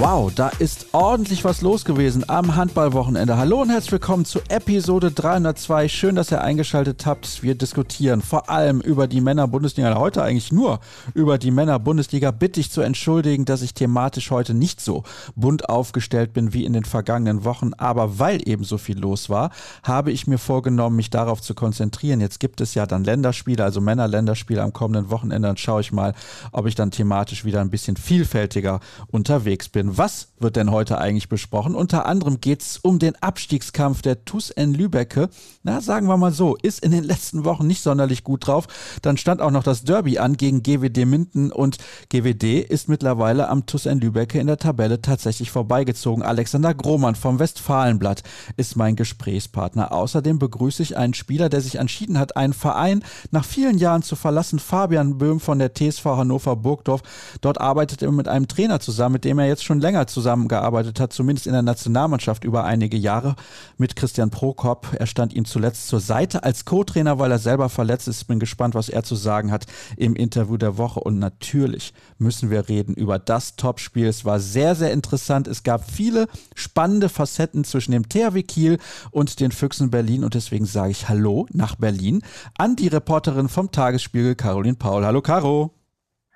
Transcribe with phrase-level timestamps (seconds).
[0.00, 3.36] Wow, da ist ordentlich was los gewesen am Handballwochenende.
[3.36, 5.88] Hallo und herzlich willkommen zu Episode 302.
[5.88, 7.42] Schön, dass ihr eingeschaltet habt.
[7.42, 9.94] Wir diskutieren vor allem über die Männer-Bundesliga.
[9.96, 10.80] Heute eigentlich nur
[11.12, 12.30] über die Männer-Bundesliga.
[12.30, 15.02] Bitte ich zu entschuldigen, dass ich thematisch heute nicht so
[15.36, 17.74] bunt aufgestellt bin wie in den vergangenen Wochen.
[17.74, 19.50] Aber weil eben so viel los war,
[19.82, 22.22] habe ich mir vorgenommen, mich darauf zu konzentrieren.
[22.22, 25.48] Jetzt gibt es ja dann Länderspiele, also Männer-Länderspiele am kommenden Wochenende.
[25.48, 26.14] Dann schaue ich mal,
[26.52, 29.89] ob ich dann thematisch wieder ein bisschen vielfältiger unterwegs bin.
[29.96, 31.74] Was wird denn heute eigentlich besprochen?
[31.74, 35.30] Unter anderem geht es um den Abstiegskampf der TuS N Lübecke.
[35.64, 38.68] Na, sagen wir mal so, ist in den letzten Wochen nicht sonderlich gut drauf.
[39.02, 43.66] Dann stand auch noch das Derby an gegen GWD Minden und GWD ist mittlerweile am
[43.66, 46.22] TuS N Lübecke in der Tabelle tatsächlich vorbeigezogen.
[46.22, 48.22] Alexander Grohmann vom Westfalenblatt
[48.56, 49.90] ist mein Gesprächspartner.
[49.92, 54.14] Außerdem begrüße ich einen Spieler, der sich entschieden hat, einen Verein nach vielen Jahren zu
[54.14, 54.60] verlassen.
[54.60, 57.02] Fabian Böhm von der TSV Hannover Burgdorf.
[57.40, 61.12] Dort arbeitet er mit einem Trainer zusammen, mit dem er jetzt schon länger zusammengearbeitet hat,
[61.12, 63.36] zumindest in der Nationalmannschaft über einige Jahre
[63.78, 64.88] mit Christian Prokop.
[64.98, 68.24] Er stand ihm zuletzt zur Seite als Co-Trainer, weil er selber verletzt ist.
[68.24, 71.00] Bin gespannt, was er zu sagen hat im Interview der Woche.
[71.00, 74.06] Und natürlich müssen wir reden über das Topspiel.
[74.06, 75.48] Es war sehr, sehr interessant.
[75.48, 78.78] Es gab viele spannende Facetten zwischen dem THW Kiel
[79.10, 80.24] und den Füchsen Berlin.
[80.24, 82.22] Und deswegen sage ich Hallo nach Berlin
[82.58, 85.04] an die Reporterin vom Tagesspiegel, Caroline Paul.
[85.04, 85.74] Hallo, Caro.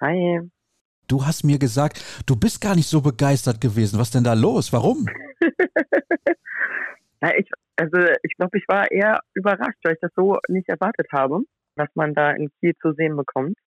[0.00, 0.53] Hi.
[1.08, 3.98] Du hast mir gesagt, du bist gar nicht so begeistert gewesen.
[3.98, 4.72] Was denn da los?
[4.72, 5.06] Warum?
[7.20, 11.08] Na, ich, also ich glaube, ich war eher überrascht, weil ich das so nicht erwartet
[11.12, 11.40] habe,
[11.76, 13.58] was man da in Kiel zu sehen bekommt.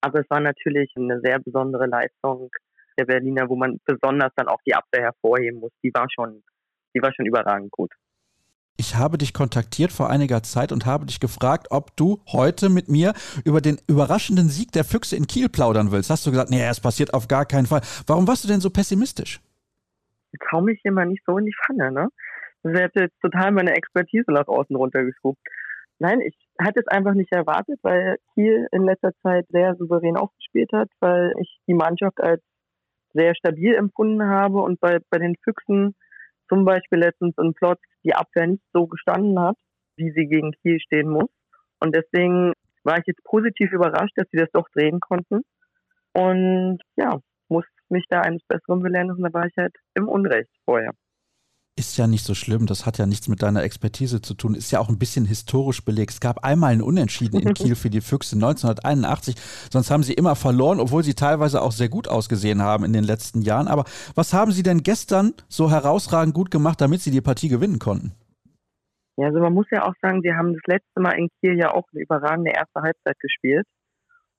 [0.00, 2.50] Aber es war natürlich eine sehr besondere Leistung
[2.98, 5.72] der Berliner, wo man besonders dann auch die Abwehr hervorheben muss.
[5.82, 6.42] Die war schon,
[6.94, 7.92] die war schon überragend gut
[8.78, 12.88] ich habe dich kontaktiert vor einiger Zeit und habe dich gefragt, ob du heute mit
[12.88, 13.12] mir
[13.44, 16.10] über den überraschenden Sieg der Füchse in Kiel plaudern willst.
[16.10, 17.80] Hast du gesagt, nee, es passiert auf gar keinen Fall.
[18.06, 19.40] Warum warst du denn so pessimistisch?
[20.32, 22.08] Ich hau mich immer nicht so in die Pfanne, ne?
[22.62, 25.40] Das hätte jetzt total meine Expertise nach außen runtergeschoben.
[25.98, 30.70] Nein, ich hatte es einfach nicht erwartet, weil Kiel in letzter Zeit sehr souverän aufgespielt
[30.72, 32.40] hat, weil ich die Mannschaft als
[33.12, 35.96] sehr stabil empfunden habe und bei, bei den Füchsen
[36.48, 39.56] zum Beispiel letztens in Plotz die Abwehr nicht so gestanden hat,
[39.96, 41.30] wie sie gegen Kiel stehen muss.
[41.80, 42.52] Und deswegen
[42.84, 45.42] war ich jetzt positiv überrascht, dass sie das doch drehen konnten.
[46.12, 50.50] Und ja, muss mich da eines Besseren belehren und da war ich halt im Unrecht
[50.64, 50.92] vorher
[51.78, 54.70] ist ja nicht so schlimm, das hat ja nichts mit deiner Expertise zu tun, ist
[54.72, 56.10] ja auch ein bisschen historisch belegt.
[56.10, 59.36] Es gab einmal einen Unentschieden in Kiel für die Füchse 1981,
[59.70, 63.04] sonst haben sie immer verloren, obwohl sie teilweise auch sehr gut ausgesehen haben in den
[63.04, 63.68] letzten Jahren.
[63.68, 63.84] Aber
[64.14, 68.12] was haben sie denn gestern so herausragend gut gemacht, damit sie die Partie gewinnen konnten?
[69.16, 71.72] Ja, also man muss ja auch sagen, sie haben das letzte Mal in Kiel ja
[71.72, 73.66] auch eine überragende erste Halbzeit gespielt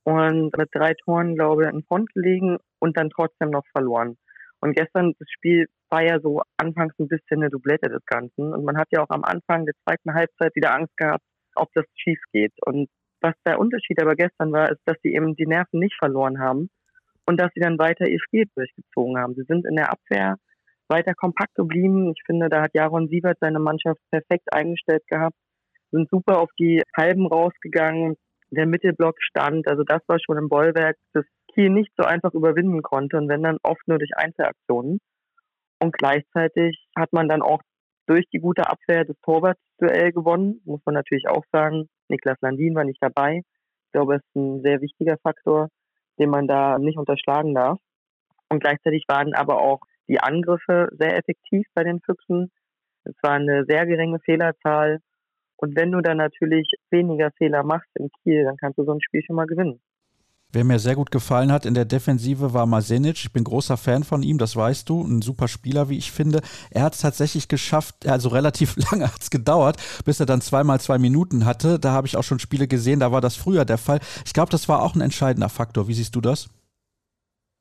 [0.04, 4.16] und mit drei Toren, glaube ich, in Front gelegen und dann trotzdem noch verloren.
[4.62, 8.54] Und gestern, das Spiel war ja so anfangs ein bisschen eine Doublette des Ganzen.
[8.54, 11.24] Und man hat ja auch am Anfang der zweiten Halbzeit wieder Angst gehabt,
[11.56, 12.54] ob das schief geht.
[12.66, 12.90] Und
[13.22, 16.70] was der Unterschied aber gestern war, ist, dass sie eben die Nerven nicht verloren haben
[17.26, 19.36] und dass sie dann weiter ihr Spiel durchgezogen haben.
[19.36, 20.36] Sie sind in der Abwehr
[20.88, 22.12] weiter kompakt geblieben.
[22.16, 25.36] Ich finde, da hat Jaron Sievert seine Mannschaft perfekt eingestellt gehabt,
[25.92, 28.16] sind super auf die Halben rausgegangen.
[28.52, 32.82] Der Mittelblock stand, also das war schon im Bollwerk das Kiel nicht so einfach überwinden
[32.82, 35.00] konnte und wenn dann oft nur durch Einzelaktionen.
[35.82, 37.62] Und gleichzeitig hat man dann auch
[38.08, 41.88] durch die gute Abwehr das Torwartduell gewonnen, muss man natürlich auch sagen.
[42.10, 43.42] Niklas Landin war nicht dabei.
[43.86, 45.70] Ich glaube, es ist ein sehr wichtiger Faktor,
[46.20, 47.80] den man da nicht unterschlagen darf.
[48.50, 52.52] Und gleichzeitig waren aber auch die Angriffe sehr effektiv bei den Füchsen.
[53.04, 55.00] Es war eine sehr geringe Fehlerzahl.
[55.58, 59.02] Und wenn du dann natürlich weniger Fehler machst im Kiel, dann kannst du so ein
[59.02, 59.80] Spiel schon mal gewinnen.
[60.52, 63.18] Wer mir sehr gut gefallen hat in der Defensive war Masenic.
[63.18, 65.04] Ich bin großer Fan von ihm, das weißt du.
[65.04, 66.42] Ein super Spieler, wie ich finde.
[66.72, 70.80] Er hat es tatsächlich geschafft, also relativ lange hat es gedauert, bis er dann zweimal
[70.80, 71.78] zwei Minuten hatte.
[71.78, 74.00] Da habe ich auch schon Spiele gesehen, da war das früher der Fall.
[74.26, 75.88] Ich glaube, das war auch ein entscheidender Faktor.
[75.88, 76.50] Wie siehst du das?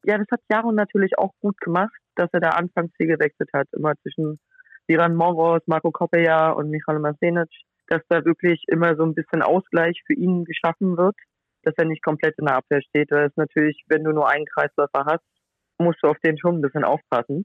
[0.05, 3.69] Ja, das hat Jaron natürlich auch gut gemacht, dass er da anfangs viel gewechselt hat,
[3.73, 4.38] immer zwischen
[4.87, 7.50] Iran Moros, Marco Koppeja und Michael Masenic,
[7.88, 11.17] dass da wirklich immer so ein bisschen Ausgleich für ihn geschaffen wird
[11.62, 13.10] dass er nicht komplett in der Abwehr steht.
[13.10, 15.25] Weil es natürlich, wenn du nur einen Kreisläufer hast,
[15.78, 17.44] musst du auf den schon ein bisschen aufpassen.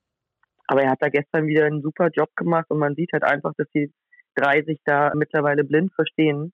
[0.68, 3.54] Aber er hat da gestern wieder einen super Job gemacht und man sieht halt einfach,
[3.58, 3.92] dass die
[4.36, 6.54] drei sich da mittlerweile blind verstehen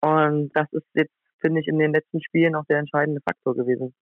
[0.00, 3.94] Und das ist jetzt, finde ich, in den letzten Spielen auch der entscheidende Faktor gewesen.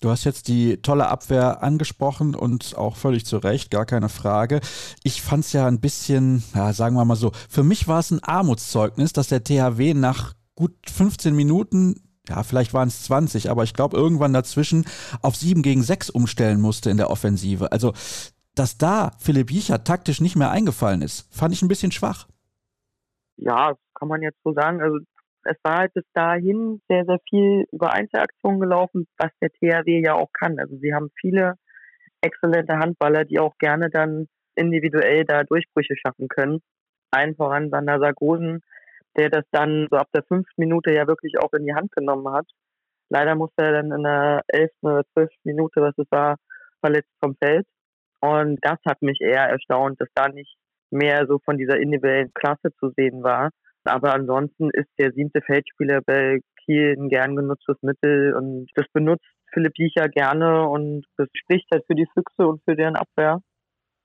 [0.00, 4.60] Du hast jetzt die tolle Abwehr angesprochen und auch völlig zu Recht, gar keine Frage.
[5.04, 8.10] Ich fand es ja ein bisschen, ja, sagen wir mal so, für mich war es
[8.10, 13.64] ein Armutszeugnis, dass der THW nach gut 15 Minuten ja, vielleicht waren es 20, aber
[13.64, 14.84] ich glaube, irgendwann dazwischen
[15.22, 17.72] auf 7 gegen 6 umstellen musste in der Offensive.
[17.72, 17.92] Also,
[18.54, 22.28] dass da Philipp Jicher taktisch nicht mehr eingefallen ist, fand ich ein bisschen schwach.
[23.36, 24.80] Ja, kann man jetzt so sagen.
[24.80, 24.98] Also,
[25.44, 30.14] es war halt bis dahin sehr, sehr viel über Einzelaktionen gelaufen, was der THW ja
[30.14, 30.58] auch kann.
[30.60, 31.54] Also, sie haben viele
[32.20, 36.60] exzellente Handballer, die auch gerne dann individuell da Durchbrüche schaffen können.
[37.10, 38.60] Allen voran Sander Sargosen,
[39.16, 42.32] der das dann so ab der fünften Minute ja wirklich auch in die Hand genommen
[42.32, 42.46] hat.
[43.10, 46.36] Leider musste er dann in der elften oder zwölften Minute, was es war,
[46.80, 47.66] verletzt vom Feld.
[48.20, 50.54] Und das hat mich eher erstaunt, dass da nicht
[50.90, 53.50] mehr so von dieser individuellen Klasse zu sehen war.
[53.84, 59.24] Aber ansonsten ist der siebte Feldspieler bei Kiel ein gern genutztes Mittel und das benutzt
[59.52, 63.40] Philipp Jicher gerne und das spricht halt für die Füchse und für deren Abwehr.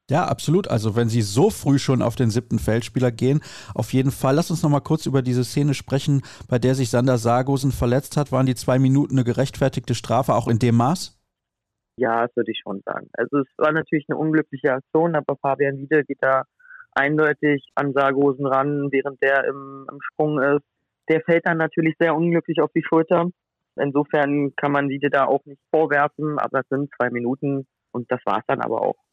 [0.09, 0.67] Ja, absolut.
[0.67, 3.41] Also wenn Sie so früh schon auf den siebten Feldspieler gehen,
[3.73, 4.35] auf jeden Fall.
[4.35, 8.15] Lass uns noch mal kurz über diese Szene sprechen, bei der sich Sander Sargosen verletzt
[8.15, 8.31] hat.
[8.31, 11.19] Waren die zwei Minuten eine gerechtfertigte Strafe, auch in dem Maß?
[11.97, 13.07] Ja, das würde ich schon sagen.
[13.13, 16.43] Also es war natürlich eine unglückliche Aktion, aber Fabian Wiede geht da
[16.91, 20.65] eindeutig an Sargosen ran, während der im, im Sprung ist.
[21.09, 23.29] Der fällt dann natürlich sehr unglücklich auf die Schulter.
[23.75, 28.19] Insofern kann man Wiede da auch nicht vorwerfen, aber es sind zwei Minuten und das
[28.25, 29.04] war es dann aber auch.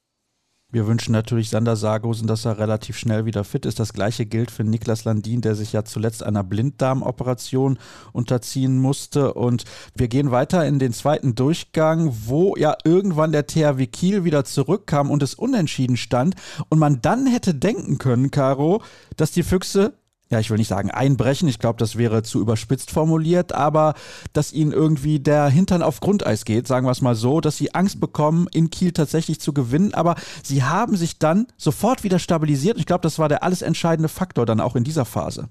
[0.72, 3.78] Wir wünschen natürlich Sander Sargosen, dass er relativ schnell wieder fit ist.
[3.78, 7.78] Das gleiche gilt für Niklas Landin, der sich ja zuletzt einer Blinddarmoperation
[8.12, 9.34] unterziehen musste.
[9.34, 9.64] Und
[9.94, 15.10] wir gehen weiter in den zweiten Durchgang, wo ja irgendwann der THW Kiel wieder zurückkam
[15.10, 16.36] und es unentschieden stand.
[16.70, 18.82] Und man dann hätte denken können, Caro,
[19.18, 19.92] dass die Füchse
[20.32, 23.94] ja, ich will nicht sagen einbrechen, ich glaube, das wäre zu überspitzt formuliert, aber
[24.32, 27.74] dass ihnen irgendwie der Hintern auf Grundeis geht, sagen wir es mal so, dass sie
[27.74, 32.78] Angst bekommen, in Kiel tatsächlich zu gewinnen, aber sie haben sich dann sofort wieder stabilisiert.
[32.78, 35.48] Ich glaube, das war der alles entscheidende Faktor dann auch in dieser Phase.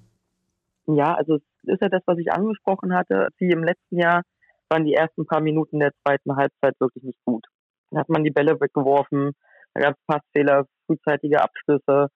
[0.88, 3.28] Ja, also es ist ja das, was ich angesprochen hatte.
[3.38, 4.24] Sie im letzten Jahr
[4.70, 7.46] waren die ersten paar Minuten der zweiten Halbzeit wirklich nicht gut.
[7.92, 9.34] Da hat man die Bälle weggeworfen,
[9.74, 12.08] da gab es Passfehler, frühzeitige Abschlüsse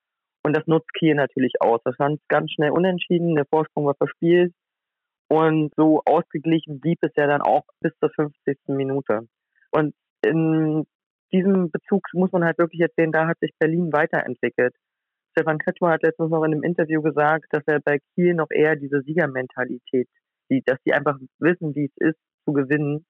[0.46, 1.82] und das nutzt Kiel natürlich aus.
[1.84, 4.54] Das stand ganz schnell unentschieden, der Vorsprung war verspielt.
[5.28, 8.56] Und so ausgeglichen blieb es ja dann auch bis zur 50.
[8.68, 9.22] Minute.
[9.72, 10.86] Und in
[11.34, 14.76] diesem Bezug muss man halt wirklich erzählen, da hat sich Berlin weiterentwickelt.
[15.32, 18.76] Stefan Kretschmer hat letztens noch in einem Interview gesagt, dass er bei Kiel noch eher
[18.76, 20.08] diese Siegermentalität
[20.48, 23.08] sieht, dass sie einfach wissen, wie es ist, zu gewinnen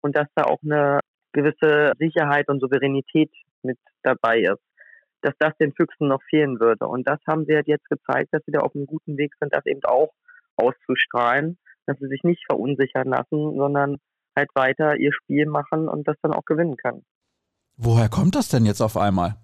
[0.00, 1.00] und dass da auch eine
[1.32, 3.30] gewisse Sicherheit und Souveränität
[3.62, 4.67] mit dabei ist
[5.22, 6.86] dass das den Füchsen noch fehlen würde.
[6.86, 9.54] Und das haben sie halt jetzt gezeigt, dass sie da auf einem guten Weg sind,
[9.54, 10.12] das eben auch
[10.56, 13.98] auszustrahlen, dass sie sich nicht verunsichern lassen, sondern
[14.36, 17.02] halt weiter ihr Spiel machen und das dann auch gewinnen kann.
[17.76, 19.36] Woher kommt das denn jetzt auf einmal?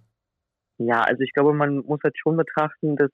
[0.78, 3.10] Ja, also ich glaube, man muss halt schon betrachten, dass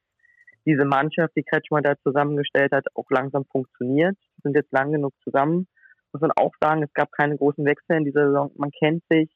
[0.66, 4.16] diese Mannschaft, die Kretschmer da zusammengestellt hat, auch langsam funktioniert.
[4.36, 5.66] Die sind jetzt lang genug zusammen.
[6.12, 8.50] Muss man auch sagen, es gab keine großen Wechsel in dieser Saison.
[8.56, 9.30] Man kennt sich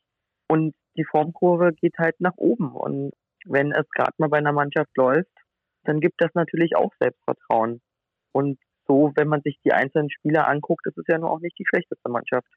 [0.49, 2.73] und die Formkurve geht halt nach oben.
[2.73, 3.13] Und
[3.45, 5.31] wenn es gerade mal bei einer Mannschaft läuft,
[5.85, 7.81] dann gibt das natürlich auch Selbstvertrauen.
[8.33, 11.59] Und so, wenn man sich die einzelnen Spieler anguckt, ist es ja nur auch nicht
[11.59, 12.49] die schlechteste Mannschaft.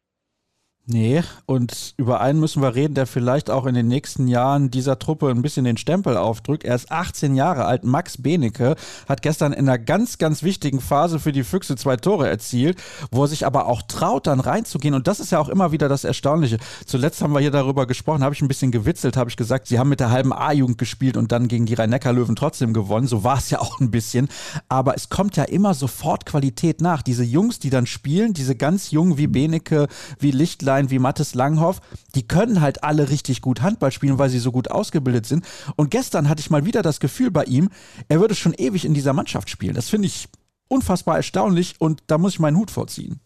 [0.89, 4.97] Nee, und über einen müssen wir reden, der vielleicht auch in den nächsten Jahren dieser
[4.97, 6.63] Truppe ein bisschen den Stempel aufdrückt.
[6.63, 7.83] Er ist 18 Jahre alt.
[7.83, 12.29] Max Benecke hat gestern in einer ganz, ganz wichtigen Phase für die Füchse zwei Tore
[12.29, 14.93] erzielt, wo er sich aber auch traut, dann reinzugehen.
[14.93, 16.57] Und das ist ja auch immer wieder das Erstaunliche.
[16.85, 19.79] Zuletzt haben wir hier darüber gesprochen, habe ich ein bisschen gewitzelt, habe ich gesagt, sie
[19.79, 23.07] haben mit der halben A-Jugend gespielt und dann gegen die Rhein-Neckar-Löwen trotzdem gewonnen.
[23.07, 24.29] So war es ja auch ein bisschen.
[24.69, 27.01] Aber es kommt ja immer sofort Qualität nach.
[27.01, 31.35] Diese Jungs, die dann spielen, diese ganz jungen wie Benecke, wie Lichtlein, Eckstein wie Mattes
[31.35, 31.79] Langhoff,
[32.15, 35.45] die können halt alle richtig gut Handball spielen, weil sie so gut ausgebildet sind.
[35.75, 37.69] Und gestern hatte ich mal wieder das Gefühl bei ihm,
[38.09, 39.75] er würde schon ewig in dieser Mannschaft spielen.
[39.75, 40.27] Das finde ich
[40.69, 43.19] unfassbar erstaunlich und da muss ich meinen Hut vorziehen.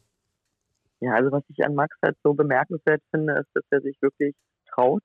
[1.02, 4.36] Ja, also was ich an Max halt so bemerkenswert finde, ist, dass er sich wirklich
[4.74, 5.04] traut.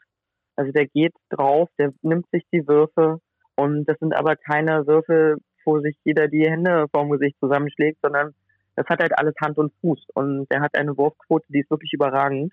[0.54, 3.18] Also der geht drauf, der nimmt sich die Würfe
[3.56, 8.34] und das sind aber keine Würfe, wo sich jeder die Hände vorm Gesicht zusammenschlägt, sondern
[8.76, 11.92] das hat halt alles Hand und Fuß und er hat eine Wurfquote, die ist wirklich
[11.92, 12.52] überragend.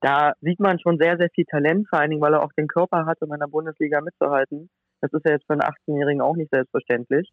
[0.00, 2.68] Da sieht man schon sehr, sehr viel Talent, vor allen Dingen, weil er auch den
[2.68, 4.68] Körper hat, um in der Bundesliga mitzuhalten.
[5.00, 7.30] Das ist ja jetzt für einen 18-Jährigen auch nicht selbstverständlich.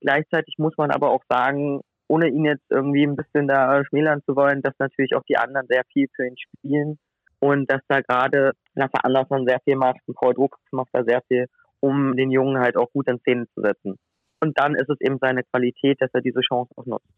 [0.00, 4.36] Gleichzeitig muss man aber auch sagen, ohne ihn jetzt irgendwie ein bisschen da schmälern zu
[4.36, 6.98] wollen, dass natürlich auch die anderen sehr viel für ihn spielen
[7.40, 10.00] und dass da gerade nach Veranlassung sehr viel macht.
[10.06, 11.46] Und Paul Druck macht da sehr viel,
[11.80, 13.96] um den Jungen halt auch gut in Szene zu setzen.
[14.40, 17.08] Und dann ist es eben seine Qualität, dass er diese Chance auch nutzt.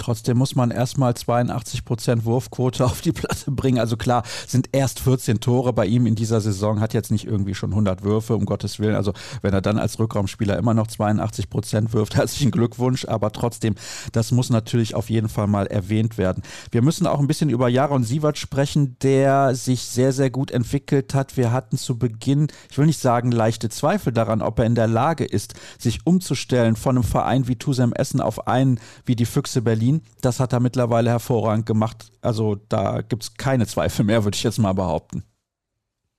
[0.00, 3.78] Trotzdem muss man erstmal 82 Prozent Wurfquote auf die Platte bringen.
[3.78, 7.54] Also klar, sind erst 14 Tore bei ihm in dieser Saison, hat jetzt nicht irgendwie
[7.54, 8.94] schon 100 Würfe, um Gottes Willen.
[8.94, 13.04] Also wenn er dann als Rückraumspieler immer noch 82 Prozent wirft, herzlichen Glückwunsch.
[13.04, 13.74] Aber trotzdem,
[14.12, 16.42] das muss natürlich auf jeden Fall mal erwähnt werden.
[16.70, 21.12] Wir müssen auch ein bisschen über Jaron Sievert sprechen, der sich sehr, sehr gut entwickelt
[21.12, 21.36] hat.
[21.36, 24.88] Wir hatten zu Beginn, ich will nicht sagen leichte Zweifel daran, ob er in der
[24.88, 29.60] Lage ist, sich umzustellen von einem Verein wie Tusem Essen auf einen wie die Füchse
[29.60, 30.02] Berlin Berlin.
[30.22, 32.10] Das hat er mittlerweile hervorragend gemacht.
[32.22, 35.24] Also da gibt es keine Zweifel mehr, würde ich jetzt mal behaupten.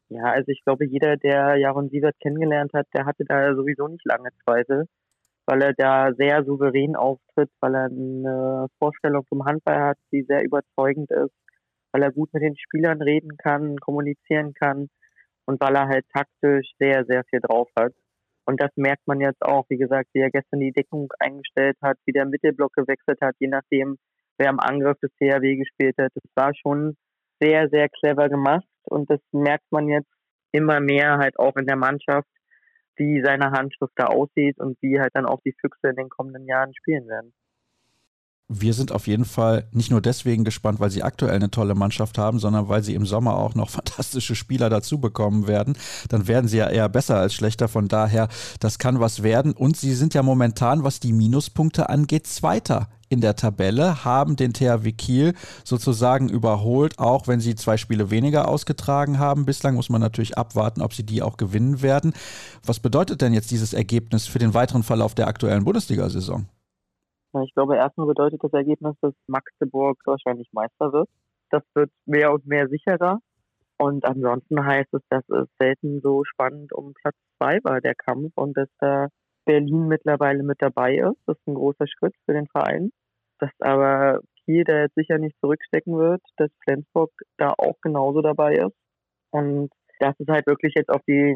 [0.10, 4.06] Ja, also ich glaube, jeder, der Jaron Sievert kennengelernt hat, der hatte da sowieso nicht
[4.06, 4.88] lange Zweifel,
[5.46, 10.44] weil er da sehr souverän auftritt, weil er eine Vorstellung vom Handball hat, die sehr
[10.44, 11.34] überzeugend ist,
[11.94, 14.90] weil er gut mit den Spielern reden kann, kommunizieren kann
[15.46, 17.94] und weil er halt taktisch sehr, sehr viel drauf hat.
[18.46, 21.98] Und das merkt man jetzt auch, wie gesagt, wie er gestern die Deckung eingestellt hat,
[22.06, 23.98] wie der Mittelblock gewechselt hat, je nachdem,
[24.38, 26.12] wer am Angriff des CRW gespielt hat.
[26.16, 26.96] Das war schon
[27.40, 30.12] sehr, sehr clever gemacht und das merkt man jetzt
[30.52, 32.28] immer mehr halt auch in der Mannschaft,
[32.96, 36.46] wie seine Handschrift da aussieht und wie halt dann auch die Füchse in den kommenden
[36.46, 37.34] Jahren spielen werden
[38.54, 42.18] wir sind auf jeden Fall nicht nur deswegen gespannt, weil sie aktuell eine tolle Mannschaft
[42.18, 45.78] haben, sondern weil sie im Sommer auch noch fantastische Spieler dazu bekommen werden.
[46.10, 47.68] Dann werden sie ja eher besser als schlechter.
[47.68, 48.28] Von daher,
[48.60, 49.54] das kann was werden.
[49.54, 54.54] Und sie sind ja momentan, was die Minuspunkte angeht, Zweiter in der Tabelle, haben den
[54.54, 59.46] THW Kiel sozusagen überholt, auch wenn sie zwei Spiele weniger ausgetragen haben.
[59.46, 62.14] Bislang muss man natürlich abwarten, ob sie die auch gewinnen werden.
[62.66, 66.46] Was bedeutet denn jetzt dieses Ergebnis für den weiteren Verlauf der aktuellen Bundesliga-Saison?
[67.44, 71.10] Ich glaube, erstmal bedeutet das Ergebnis, dass Magdeburg wahrscheinlich Meister wird.
[71.50, 73.20] Das wird mehr und mehr sicherer.
[73.78, 78.32] Und ansonsten heißt es, dass es selten so spannend um Platz zwei war, der Kampf,
[78.36, 79.08] und dass da
[79.46, 81.18] Berlin mittlerweile mit dabei ist.
[81.26, 82.92] Das ist ein großer Schritt für den Verein.
[83.40, 88.56] Dass aber Kiel da jetzt sicher nicht zurückstecken wird, dass Flensburg da auch genauso dabei
[88.56, 88.76] ist.
[89.32, 91.36] Und dass es halt wirklich jetzt auf die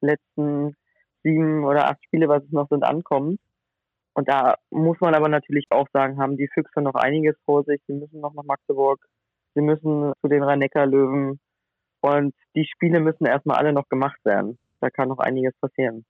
[0.00, 0.76] letzten
[1.22, 3.40] sieben oder acht Spiele, was es noch sind, ankommt.
[4.16, 7.82] Und da muss man aber natürlich auch sagen, haben die Füchse noch einiges vor sich.
[7.86, 8.98] Sie müssen noch nach Magdeburg,
[9.54, 11.38] sie müssen zu den Rhein-Neckar-Löwen.
[12.00, 14.58] Und die Spiele müssen erstmal alle noch gemacht werden.
[14.80, 16.06] Da kann noch einiges passieren.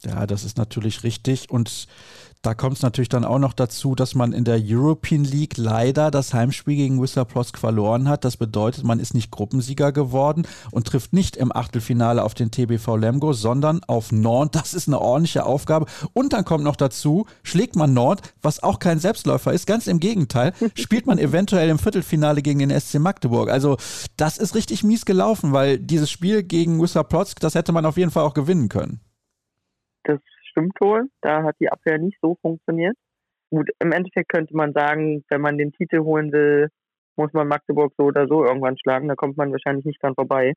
[0.00, 1.48] Ja, das ist natürlich richtig.
[1.48, 1.86] Und
[2.42, 6.10] da kommt es natürlich dann auch noch dazu, dass man in der European League leider
[6.10, 8.24] das Heimspiel gegen Whistler Plosk verloren hat.
[8.24, 12.96] Das bedeutet, man ist nicht Gruppensieger geworden und trifft nicht im Achtelfinale auf den TBV
[12.96, 14.56] Lemgo, sondern auf Nord.
[14.56, 15.86] Das ist eine ordentliche Aufgabe.
[16.14, 19.68] Und dann kommt noch dazu, schlägt man Nord, was auch kein Selbstläufer ist.
[19.68, 23.50] Ganz im Gegenteil, spielt man eventuell im Viertelfinale gegen den SC Magdeburg.
[23.50, 23.76] Also
[24.16, 27.96] das ist richtig mies gelaufen, weil dieses Spiel gegen Whistler Plosk, das hätte man auf
[27.96, 29.00] jeden Fall auch gewinnen können.
[30.02, 30.18] Das
[30.52, 31.08] stimmt wohl.
[31.20, 32.96] Da hat die Abwehr nicht so funktioniert.
[33.50, 36.68] Gut, im Endeffekt könnte man sagen, wenn man den Titel holen will,
[37.16, 39.08] muss man Magdeburg so oder so irgendwann schlagen.
[39.08, 40.54] Da kommt man wahrscheinlich nicht dran vorbei.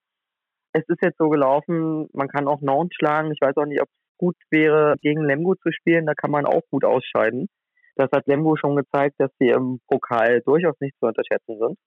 [0.72, 3.32] Es ist jetzt so gelaufen, man kann auch Nantes schlagen.
[3.32, 6.06] Ich weiß auch nicht, ob es gut wäre, gegen Lemgo zu spielen.
[6.06, 7.48] Da kann man auch gut ausscheiden.
[7.96, 11.78] Das hat Lemgo schon gezeigt, dass sie im Pokal durchaus nicht zu unterschätzen sind.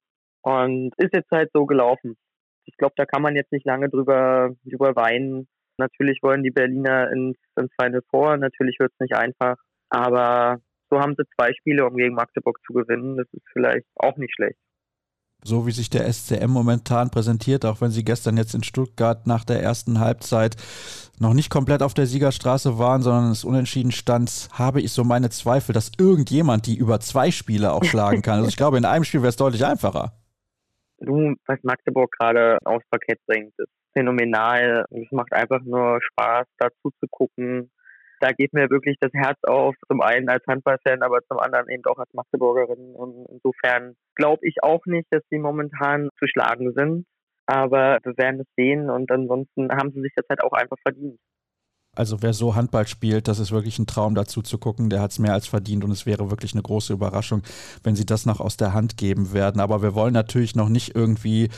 [0.42, 2.16] Und ist jetzt halt so gelaufen.
[2.64, 5.48] Ich glaube, da kann man jetzt nicht lange drüber, drüber weinen.
[5.78, 8.36] Natürlich wollen die Berliner ins, ins Final Four.
[8.36, 9.56] Natürlich wird es nicht einfach.
[9.90, 10.58] Aber
[10.90, 13.16] so haben sie zwei Spiele, um gegen Magdeburg zu gewinnen.
[13.16, 14.58] Das ist vielleicht auch nicht schlecht.
[15.44, 19.44] So wie sich der SCM momentan präsentiert, auch wenn sie gestern jetzt in Stuttgart nach
[19.44, 20.56] der ersten Halbzeit
[21.20, 25.30] noch nicht komplett auf der Siegerstraße waren, sondern es unentschieden stand, habe ich so meine
[25.30, 28.38] Zweifel, dass irgendjemand die über zwei Spiele auch schlagen kann.
[28.38, 30.12] Also ich glaube, in einem Spiel wäre es deutlich einfacher.
[31.00, 34.84] Du, was Magdeburg gerade aufs Parkett bringt, ist phänomenal.
[34.90, 37.70] Es macht einfach nur Spaß, dazu zu gucken.
[38.20, 41.84] Da geht mir wirklich das Herz auf, zum einen als Handballfan, aber zum anderen eben
[41.86, 42.94] auch als Magdeburgerin.
[42.94, 47.06] Und insofern glaube ich auch nicht, dass sie momentan zu schlagen sind.
[47.46, 51.18] Aber wir werden es sehen und ansonsten haben sie sich das halt auch einfach verdient.
[51.98, 54.88] Also wer so Handball spielt, das ist wirklich ein Traum dazu zu gucken.
[54.88, 57.42] Der hat es mehr als verdient und es wäre wirklich eine große Überraschung,
[57.82, 59.60] wenn sie das noch aus der Hand geben werden.
[59.60, 61.48] Aber wir wollen natürlich noch nicht irgendwie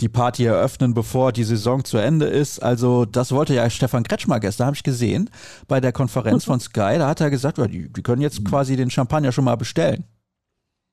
[0.00, 2.60] die Party eröffnen, bevor die Saison zu Ende ist.
[2.60, 5.28] Also das wollte ja Stefan Kretschmer gestern, habe ich gesehen,
[5.68, 6.96] bei der Konferenz von Sky.
[6.96, 10.04] Da hat er gesagt, ja, die, die können jetzt quasi den Champagner schon mal bestellen.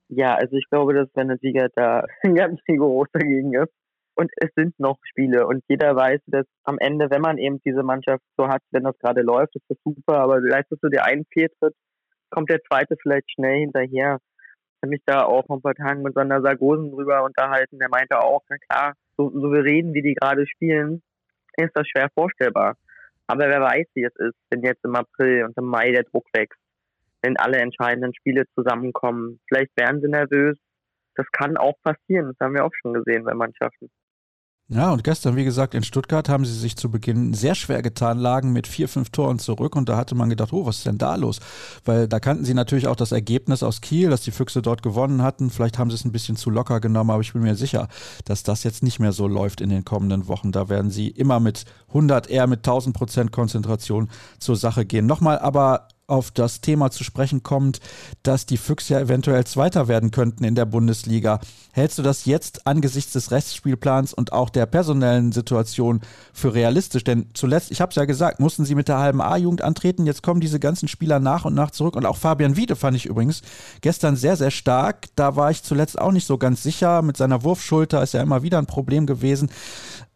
[0.09, 3.71] Ja, also ich glaube, dass wenn der Sieger da ganz rigoros dagegen ist.
[4.17, 7.83] Und es sind noch Spiele und jeder weiß, dass am Ende, wenn man eben diese
[7.83, 11.25] Mannschaft so hat, wenn das gerade läuft, ist das super, aber leistest du dir einen
[11.31, 11.75] Fehltritt,
[12.31, 14.17] kommt der zweite vielleicht schnell hinterher.
[14.17, 18.19] Ich habe mich da auch ein paar Tagen mit Sander Sargosen drüber unterhalten, der meinte
[18.19, 21.03] auch, na klar, so souverän wie die gerade spielen,
[21.57, 22.75] ist das schwer vorstellbar.
[23.27, 26.25] Aber wer weiß, wie es ist, wenn jetzt im April und im Mai der Druck
[26.33, 26.59] wächst,
[27.21, 29.39] wenn alle entscheidenden Spiele zusammenkommen.
[29.47, 30.57] Vielleicht werden sie nervös.
[31.13, 32.29] Das kann auch passieren.
[32.29, 33.91] Das haben wir auch schon gesehen bei Mannschaften.
[34.69, 38.19] Ja, und gestern, wie gesagt, in Stuttgart haben sie sich zu Beginn sehr schwer getan,
[38.19, 40.97] lagen mit vier, fünf Toren zurück und da hatte man gedacht, oh, was ist denn
[40.97, 41.39] da los?
[41.86, 45.21] Weil da kannten sie natürlich auch das Ergebnis aus Kiel, dass die Füchse dort gewonnen
[45.21, 45.51] hatten.
[45.51, 47.88] Vielleicht haben sie es ein bisschen zu locker genommen, aber ich bin mir sicher,
[48.25, 50.51] dass das jetzt nicht mehr so läuft in den kommenden Wochen.
[50.51, 55.05] Da werden sie immer mit 100, eher mit 1000 Prozent Konzentration zur Sache gehen.
[55.05, 57.81] Nochmal aber auf das Thema zu sprechen kommt,
[58.23, 61.41] dass die Füchse ja eventuell Zweiter werden könnten in der Bundesliga.
[61.73, 65.99] Hältst du das jetzt angesichts des Restspielplans und auch der personellen Situation
[66.31, 67.03] für realistisch?
[67.03, 70.05] Denn zuletzt, ich habe es ja gesagt, mussten sie mit der halben A-Jugend antreten.
[70.05, 71.97] Jetzt kommen diese ganzen Spieler nach und nach zurück.
[71.97, 73.41] Und auch Fabian Wiede fand ich übrigens
[73.81, 75.07] gestern sehr, sehr stark.
[75.15, 77.01] Da war ich zuletzt auch nicht so ganz sicher.
[77.01, 79.49] Mit seiner Wurfschulter ist ja immer wieder ein Problem gewesen.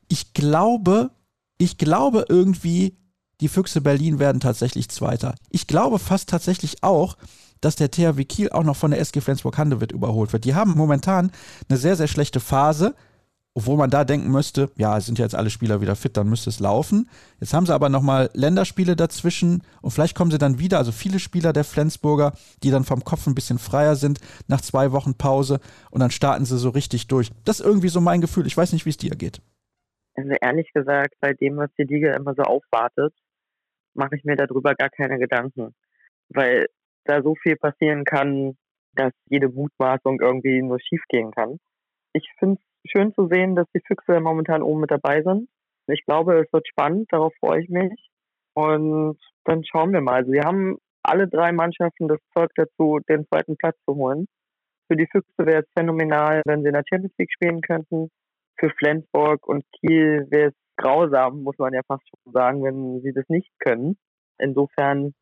[0.07, 1.11] Ich glaube,
[1.57, 2.97] ich glaube irgendwie,
[3.41, 5.35] die Füchse Berlin werden tatsächlich Zweiter.
[5.49, 7.17] Ich glaube fast tatsächlich auch,
[7.59, 10.45] dass der THW Kiel auch noch von der SG Flensburg-Handewitt überholt wird.
[10.45, 11.31] Die haben momentan
[11.69, 12.95] eine sehr, sehr schlechte Phase,
[13.53, 16.49] obwohl man da denken müsste, ja, sind ja jetzt alle Spieler wieder fit, dann müsste
[16.49, 17.09] es laufen.
[17.41, 21.19] Jetzt haben sie aber nochmal Länderspiele dazwischen und vielleicht kommen sie dann wieder, also viele
[21.19, 22.33] Spieler der Flensburger,
[22.63, 26.45] die dann vom Kopf ein bisschen freier sind, nach zwei Wochen Pause und dann starten
[26.45, 27.29] sie so richtig durch.
[27.43, 28.47] Das ist irgendwie so mein Gefühl.
[28.47, 29.41] Ich weiß nicht, wie es dir geht.
[30.15, 33.13] Also ehrlich gesagt, bei dem, was die Liga immer so aufwartet,
[33.93, 35.73] mache ich mir darüber gar keine Gedanken,
[36.29, 36.67] weil
[37.05, 38.57] da so viel passieren kann,
[38.93, 41.59] dass jede Mutmaßung irgendwie nur schief gehen kann.
[42.13, 45.49] Ich finde es schön zu sehen, dass die Füchse momentan oben mit dabei sind.
[45.87, 48.09] Ich glaube, es wird spannend, darauf freue ich mich.
[48.53, 50.15] Und dann schauen wir mal.
[50.15, 54.27] Also wir haben alle drei Mannschaften das Zeug dazu, den zweiten Platz zu holen.
[54.87, 58.09] Für die Füchse wäre es phänomenal, wenn sie in der Champions League spielen könnten.
[58.59, 63.13] Für Flensburg und Kiel wäre es grausam, muss man ja fast schon sagen, wenn sie
[63.13, 63.97] das nicht können.
[64.37, 65.13] Insofern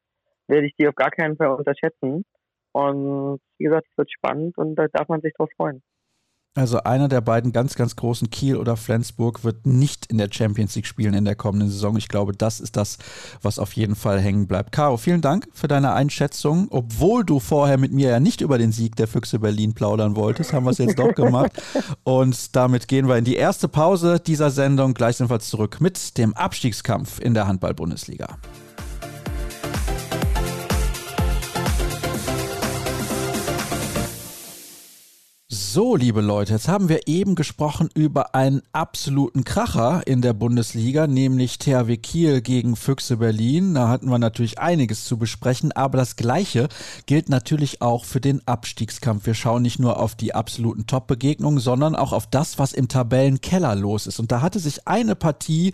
[0.47, 2.25] werde ich die auf gar keinen Fall unterschätzen.
[2.71, 5.81] Und wie gesagt, es wird spannend und da darf man sich drauf freuen.
[6.59, 10.75] Also einer der beiden ganz, ganz großen, Kiel oder Flensburg, wird nicht in der Champions
[10.75, 11.95] League spielen in der kommenden Saison.
[11.95, 12.97] Ich glaube, das ist das,
[13.41, 14.73] was auf jeden Fall hängen bleibt.
[14.73, 16.67] Caro, vielen Dank für deine Einschätzung.
[16.69, 20.51] Obwohl du vorher mit mir ja nicht über den Sieg der Füchse Berlin plaudern wolltest,
[20.51, 21.53] haben wir es jetzt doch gemacht.
[22.03, 24.93] Und damit gehen wir in die erste Pause dieser Sendung.
[24.93, 28.37] Gleich sind wir zurück mit dem Abstiegskampf in der Handball-Bundesliga.
[35.51, 41.07] So, liebe Leute, jetzt haben wir eben gesprochen über einen absoluten Kracher in der Bundesliga,
[41.07, 43.73] nämlich THW Kiel gegen Füchse Berlin.
[43.73, 46.69] Da hatten wir natürlich einiges zu besprechen, aber das Gleiche
[47.07, 49.25] gilt natürlich auch für den Abstiegskampf.
[49.25, 53.73] Wir schauen nicht nur auf die absoluten Top-Begegnungen, sondern auch auf das, was im Tabellenkeller
[53.73, 54.19] los ist.
[54.19, 55.73] Und da hatte sich eine Partie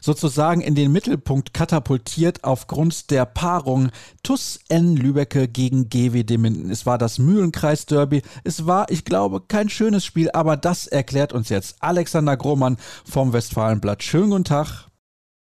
[0.00, 3.90] sozusagen in den Mittelpunkt katapultiert aufgrund der Paarung
[4.22, 6.70] TUS N Lübecke gegen GWD Minden.
[6.70, 8.22] Es war das Mühlenkreis-Derby.
[8.44, 13.32] Es war, ich glaube, kein schönes Spiel, aber das erklärt uns jetzt Alexander Grohmann vom
[13.32, 14.02] Westfalenblatt.
[14.02, 14.88] Schönen guten Tag.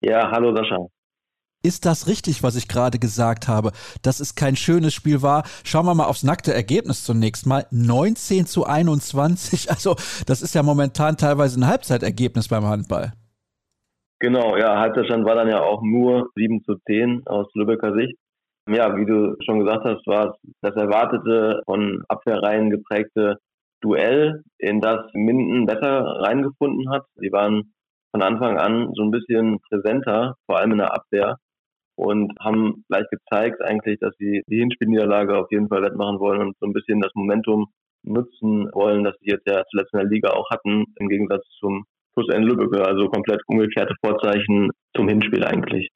[0.02, 0.86] Ja, hallo Sascha.
[1.66, 3.72] Ist das richtig, was ich gerade gesagt habe,
[4.02, 5.42] dass es kein schönes Spiel war?
[5.64, 7.66] Schauen wir mal aufs nackte Ergebnis zunächst mal.
[7.72, 9.68] 19 zu 21.
[9.76, 9.96] Also,
[10.26, 13.12] das ist ja momentan teilweise ein Halbzeitergebnis beim Handball.
[14.18, 18.16] Genau, ja, Halbzeitstand war dann ja auch nur 7 zu 10 aus Lübecker Sicht.
[18.68, 23.36] Ja, wie du schon gesagt hast, war es das erwartete, von Abwehrreihen geprägte
[23.82, 27.04] Duell, in das Minden besser reingefunden hat.
[27.16, 27.74] Sie waren
[28.10, 31.36] von Anfang an so ein bisschen präsenter, vor allem in der Abwehr,
[31.96, 36.56] und haben gleich gezeigt eigentlich, dass sie die Hinspielniederlage auf jeden Fall wettmachen wollen und
[36.58, 37.66] so ein bisschen das Momentum
[38.02, 41.84] nutzen wollen, das sie jetzt ja zuletzt in der Liga auch hatten, im Gegensatz zum
[42.16, 45.88] plus N Lübbecke, also komplett umgekehrte Vorzeichen zum Hinspiel eigentlich.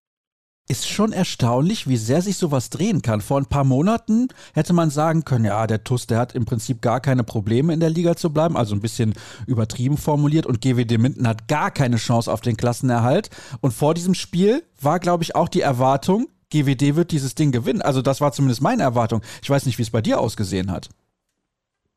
[0.69, 3.21] Ist schon erstaunlich, wie sehr sich sowas drehen kann.
[3.21, 6.81] Vor ein paar Monaten hätte man sagen können, ja, der TUS, der hat im Prinzip
[6.81, 9.15] gar keine Probleme in der Liga zu bleiben, also ein bisschen
[9.49, 13.31] übertrieben formuliert und GWD Minden hat gar keine Chance auf den Klassenerhalt.
[13.61, 17.83] Und vor diesem Spiel war, glaube ich, auch die Erwartung, GWD wird dieses Ding gewinnen.
[17.83, 19.23] Also das war zumindest meine Erwartung.
[19.43, 20.89] Ich weiß nicht, wie es bei dir ausgesehen hat.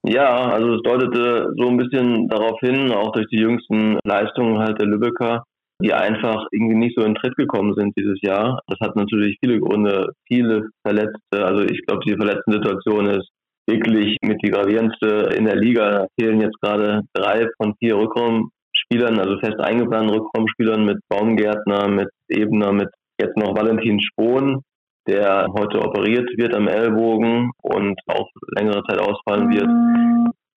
[0.06, 4.80] Ja, also es deutete so ein bisschen darauf hin, auch durch die jüngsten Leistungen halt
[4.80, 5.44] der Lübecker,
[5.82, 8.60] die einfach irgendwie nicht so in Tritt gekommen sind dieses Jahr.
[8.68, 11.46] Das hat natürlich viele Gründe, viele Verletzte.
[11.46, 13.30] Also ich glaube, die Verletzten-Situation ist
[13.66, 15.90] wirklich mit die gravierendste in der Liga.
[15.90, 22.10] Da fehlen jetzt gerade drei von vier Rückraumspielern, also fest eingeplanten Rückraumspielern mit Baumgärtner, mit
[22.28, 22.90] Ebner, mit
[23.22, 24.62] jetzt noch Valentin Spohn
[25.08, 29.68] der heute operiert wird am Ellbogen und auch längere Zeit ausfallen wird.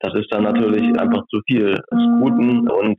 [0.00, 2.98] Das ist dann natürlich einfach zu viel des Guten und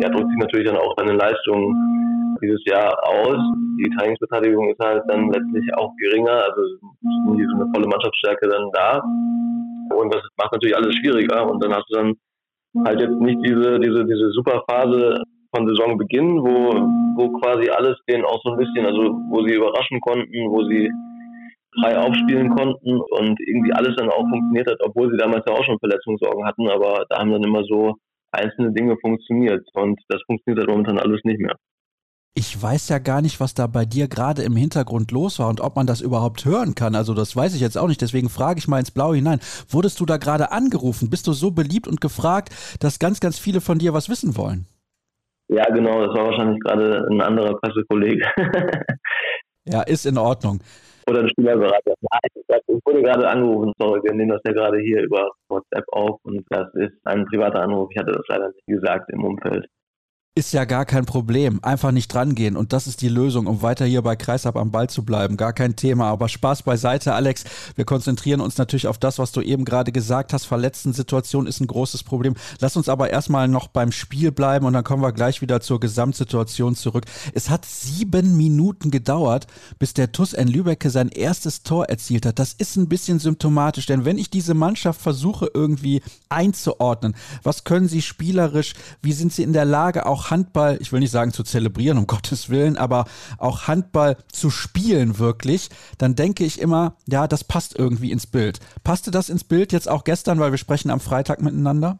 [0.00, 3.38] er drückt sich natürlich dann auch seine Leistungen dieses Jahr aus.
[3.78, 6.62] Die Trainingsbeteiligung ist halt dann letztlich auch geringer, also
[7.34, 9.02] nie so eine volle Mannschaftsstärke dann da.
[9.94, 11.50] Und das macht natürlich alles schwieriger.
[11.50, 12.14] Und dann hast du dann
[12.86, 15.22] halt jetzt nicht diese, diese, diese super Phase
[15.56, 16.74] von Saisonbeginn, wo,
[17.16, 20.90] wo quasi alles denen auch so ein bisschen, also wo sie überraschen konnten, wo sie
[21.80, 25.64] frei aufspielen konnten und irgendwie alles dann auch funktioniert hat, obwohl sie damals ja auch
[25.64, 27.94] schon Verletzungssorgen hatten, aber da haben dann immer so
[28.32, 31.56] einzelne Dinge funktioniert und das funktioniert halt momentan alles nicht mehr.
[32.38, 35.62] Ich weiß ja gar nicht, was da bei dir gerade im Hintergrund los war und
[35.62, 36.94] ob man das überhaupt hören kann.
[36.94, 38.02] Also das weiß ich jetzt auch nicht.
[38.02, 39.40] Deswegen frage ich mal ins Blaue hinein.
[39.70, 41.08] Wurdest du da gerade angerufen?
[41.08, 44.66] Bist du so beliebt und gefragt, dass ganz, ganz viele von dir was wissen wollen?
[45.48, 46.06] Ja, genau.
[46.06, 48.26] Das war wahrscheinlich gerade ein anderer Pressekollege.
[49.64, 50.60] ja, ist in Ordnung.
[51.08, 51.94] Oder ein Spielerberater.
[52.00, 53.72] Nein, ich wurde gerade angerufen.
[53.78, 57.62] Sorry, wir nehmen das ja gerade hier über WhatsApp auf und das ist ein privater
[57.62, 57.90] Anruf.
[57.92, 59.68] Ich hatte das leider nicht gesagt im Umfeld
[60.36, 61.64] ist ja gar kein Problem.
[61.64, 62.58] Einfach nicht drangehen.
[62.58, 65.38] Und das ist die Lösung, um weiter hier bei Kreisab am Ball zu bleiben.
[65.38, 66.10] Gar kein Thema.
[66.10, 67.44] Aber Spaß beiseite, Alex.
[67.74, 70.44] Wir konzentrieren uns natürlich auf das, was du eben gerade gesagt hast.
[70.44, 72.34] Verletzten Situation ist ein großes Problem.
[72.60, 75.80] Lass uns aber erstmal noch beim Spiel bleiben und dann kommen wir gleich wieder zur
[75.80, 77.06] Gesamtsituation zurück.
[77.32, 79.46] Es hat sieben Minuten gedauert,
[79.78, 82.38] bis der TUS N Lübecke sein erstes Tor erzielt hat.
[82.38, 87.88] Das ist ein bisschen symptomatisch, denn wenn ich diese Mannschaft versuche irgendwie einzuordnen, was können
[87.88, 91.42] sie spielerisch, wie sind sie in der Lage, auch Handball, ich will nicht sagen zu
[91.42, 93.04] zelebrieren, um Gottes Willen, aber
[93.38, 98.60] auch Handball zu spielen wirklich, dann denke ich immer, ja, das passt irgendwie ins Bild.
[98.84, 101.98] Passte das ins Bild jetzt auch gestern, weil wir sprechen am Freitag miteinander?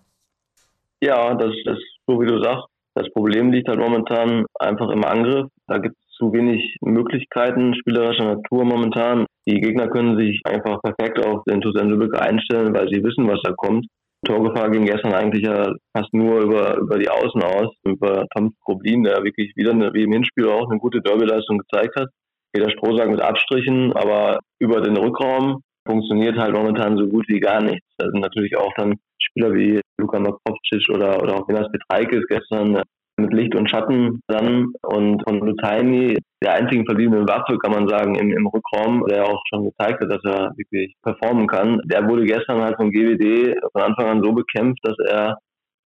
[1.01, 2.67] Ja, das ist so, wie du sagst.
[2.95, 5.49] Das Problem liegt halt momentan einfach im Angriff.
[5.67, 9.27] Da gibt es zu wenig Möglichkeiten spielerischer Natur momentan.
[9.47, 13.41] Die Gegner können sich einfach perfekt auf den Tusen Lübeck einstellen, weil sie wissen, was
[13.45, 13.87] da kommt.
[14.27, 19.05] Torgefahr ging gestern eigentlich ja fast nur über, über die Außen aus, über Tom Kroblin,
[19.05, 22.09] der wirklich wieder eine, wie im Hinspiel auch eine gute Derbyleistung gezeigt hat.
[22.55, 27.63] Jeder Strohsack mit Abstrichen, aber über den Rückraum funktioniert halt momentan so gut wie gar
[27.63, 27.87] nichts.
[27.99, 32.83] Da sind natürlich auch dann Spieler wie Luka Makovcic oder, oder auch Jonas Petreikis gestern
[33.19, 38.15] mit Licht und Schatten dann und von Lutaini, der einzigen verbliebenen Waffe, kann man sagen,
[38.15, 41.81] im, im Rückraum, der auch schon gezeigt hat, dass er wirklich performen kann.
[41.87, 45.39] Der wurde gestern halt vom GWD von Anfang an so bekämpft, dass er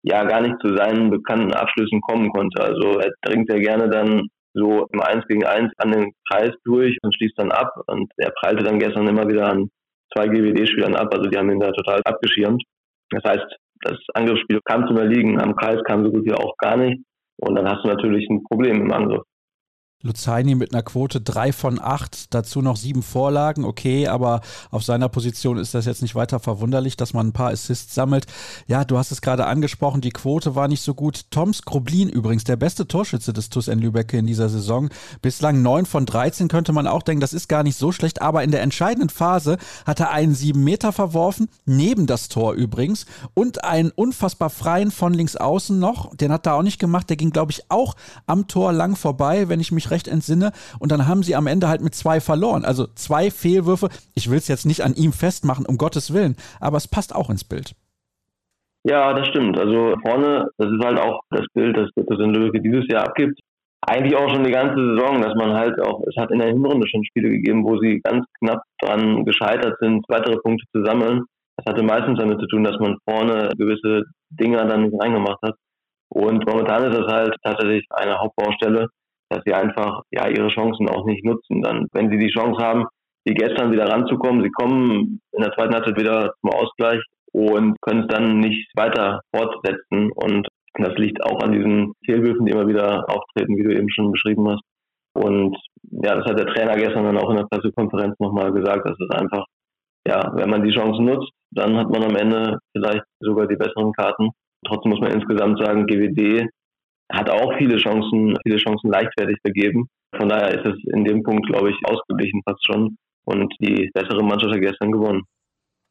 [0.03, 2.63] ja gar nicht zu seinen bekannten Abschlüssen kommen konnte.
[2.63, 6.97] Also er dringt ja gerne dann so im 1 gegen 1 an den Kreis durch
[7.03, 7.73] und schließt dann ab.
[7.87, 9.69] Und er prallte dann gestern immer wieder an
[10.15, 11.13] zwei GWD-Spielern ab.
[11.13, 12.63] Also die haben ihn da total abgeschirmt.
[13.11, 15.39] Das heißt, das Angriffsspiel kam zum Erliegen.
[15.39, 17.01] Am Kreis kam so gut wie auch gar nicht.
[17.37, 19.23] Und dann hast du natürlich ein Problem im Angriff.
[20.03, 25.09] Luzaini mit einer Quote 3 von 8, dazu noch sieben Vorlagen, okay, aber auf seiner
[25.09, 28.27] Position ist das jetzt nicht weiter verwunderlich, dass man ein paar Assists sammelt.
[28.67, 31.31] Ja, du hast es gerade angesprochen, die Quote war nicht so gut.
[31.31, 34.89] Toms Kroblin übrigens, der beste Torschütze des TuS N Lübecke in dieser Saison.
[35.23, 38.43] Bislang 9 von 13 könnte man auch denken, das ist gar nicht so schlecht, aber
[38.43, 39.57] in der entscheidenden Phase
[39.87, 45.15] hat er einen 7 Meter verworfen, neben das Tor übrigens, und einen unfassbar freien von
[45.15, 47.95] links außen noch, den hat er auch nicht gemacht, der ging glaube ich auch
[48.27, 50.51] am Tor lang vorbei, wenn ich mich recht entsinne.
[50.79, 52.65] Und dann haben sie am Ende halt mit zwei verloren.
[52.65, 53.89] Also zwei Fehlwürfe.
[54.15, 57.29] Ich will es jetzt nicht an ihm festmachen, um Gottes Willen, aber es passt auch
[57.29, 57.75] ins Bild.
[58.83, 59.59] Ja, das stimmt.
[59.59, 63.37] Also vorne, das ist halt auch das Bild, das das in Lübeck dieses Jahr abgibt.
[63.81, 66.87] Eigentlich auch schon die ganze Saison, dass man halt auch, es hat in der Hinrunde
[66.87, 71.23] schon Spiele gegeben, wo sie ganz knapp dran gescheitert sind, weitere Punkte zu sammeln.
[71.57, 75.55] Das hatte meistens damit zu tun, dass man vorne gewisse Dinger dann nicht reingemacht hat.
[76.09, 78.87] Und momentan ist das halt tatsächlich eine Hauptbaustelle,
[79.29, 81.61] dass sie einfach ja ihre Chancen auch nicht nutzen.
[81.61, 82.85] Dann, wenn sie die Chance haben,
[83.25, 87.01] wie gestern wieder ranzukommen, sie kommen in der zweiten Halbzeit wieder zum Ausgleich
[87.33, 90.11] und können es dann nicht weiter fortsetzen.
[90.13, 94.11] Und das liegt auch an diesen Fehlwürfen, die immer wieder auftreten, wie du eben schon
[94.11, 94.61] beschrieben hast.
[95.13, 95.57] Und
[95.91, 99.09] ja, das hat der Trainer gestern dann auch in der Pressekonferenz nochmal gesagt, dass es
[99.09, 99.45] einfach,
[100.07, 103.91] ja, wenn man die Chancen nutzt, dann hat man am Ende vielleicht sogar die besseren
[103.93, 104.29] Karten.
[104.65, 106.47] Trotzdem muss man insgesamt sagen, GWD
[107.11, 109.87] hat auch viele Chancen, viele Chancen leichtfertig vergeben.
[110.15, 112.97] Von daher ist es in dem Punkt, glaube ich, ausgeglichen fast schon.
[113.25, 115.23] Und die bessere Mannschaft hat gestern gewonnen.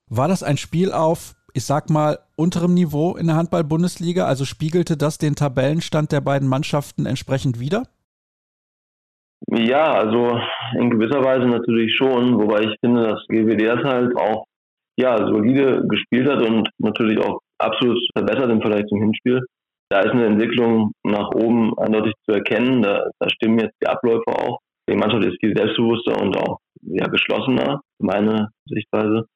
[0.08, 4.24] War das ein Spiel auf, ich sag mal, unterem Niveau in der Handball-Bundesliga?
[4.26, 7.84] Also spiegelte das den Tabellenstand der beiden Mannschaften entsprechend wider?
[9.48, 10.40] Ja, also
[10.78, 14.46] in gewisser Weise natürlich schon, wobei ich finde, dass GWD halt auch
[14.98, 19.44] ja, solide gespielt hat und natürlich auch absolut verbessert im Vergleich zum Hinspiel.
[19.88, 22.82] Da ist eine Entwicklung nach oben eindeutig zu erkennen.
[22.82, 24.58] Da, da stimmen jetzt die Abläufe auch.
[24.88, 29.26] Die Mannschaft ist viel selbstbewusster und auch ja, geschlossener, meine Sichtweise.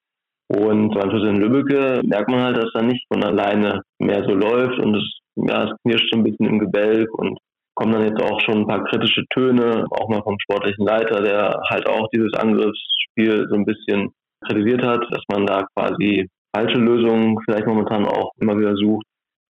[0.48, 4.80] Und zum in Lübbecke merkt man halt, dass da nicht von alleine mehr so läuft
[4.80, 7.38] und es, ja, es knirscht ein bisschen im Gebälk und
[7.76, 11.60] kommen dann jetzt auch schon ein paar kritische Töne, auch mal vom sportlichen Leiter, der
[11.70, 14.10] halt auch dieses Angriffsspiel so ein bisschen
[14.44, 19.06] kritisiert hat, dass man da quasi falsche Lösungen vielleicht momentan auch immer wieder sucht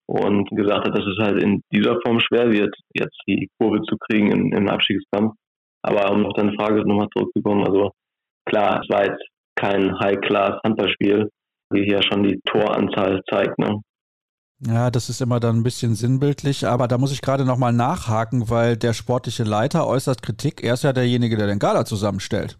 [0.07, 3.97] und gesagt hat, dass es halt in dieser Form schwer wird, jetzt die Kurve zu
[3.97, 5.33] kriegen im, im Abstiegskampf.
[5.83, 7.91] Aber um auf deine Frage nochmal zurückzukommen, also
[8.45, 9.23] klar, es war jetzt
[9.55, 11.29] kein High-Class-Handballspiel,
[11.71, 13.59] wie hier schon die Toranzahl zeigt.
[13.59, 13.81] Ne?
[14.65, 18.49] Ja, das ist immer dann ein bisschen sinnbildlich, aber da muss ich gerade nochmal nachhaken,
[18.49, 20.63] weil der sportliche Leiter äußert Kritik.
[20.63, 22.57] Er ist ja derjenige, der den Kader zusammenstellt.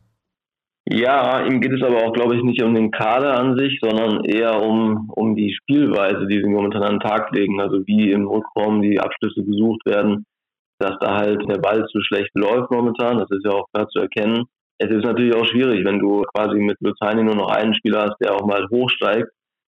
[0.90, 4.24] Ja, ihm geht es aber auch, glaube ich, nicht um den Kader an sich, sondern
[4.24, 7.60] eher um, um die Spielweise, die sie momentan an den Tag legen.
[7.60, 10.26] Also wie im Rückraum die Abschlüsse gesucht werden,
[10.80, 13.18] dass da halt der Ball zu schlecht läuft momentan.
[13.18, 14.46] Das ist ja auch klar zu erkennen.
[14.80, 18.18] Es ist natürlich auch schwierig, wenn du quasi mit Luzani nur noch einen Spieler hast,
[18.22, 19.30] der auch mal hochsteigt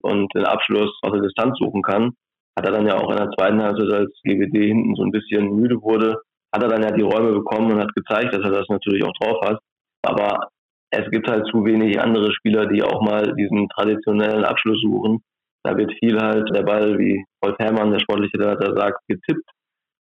[0.03, 2.11] und den Abschluss aus der Distanz suchen kann,
[2.57, 5.55] hat er dann ja auch in der zweiten Halbzeit, als GWD hinten so ein bisschen
[5.55, 6.21] müde wurde,
[6.53, 9.13] hat er dann ja die Räume bekommen und hat gezeigt, dass er das natürlich auch
[9.19, 9.59] drauf hat.
[10.03, 10.49] Aber
[10.91, 15.21] es gibt halt zu wenig andere Spieler, die auch mal diesen traditionellen Abschluss suchen.
[15.63, 19.49] Da wird viel halt der Ball, wie Wolf Herrmann, der sportliche Leiter, sagt, getippt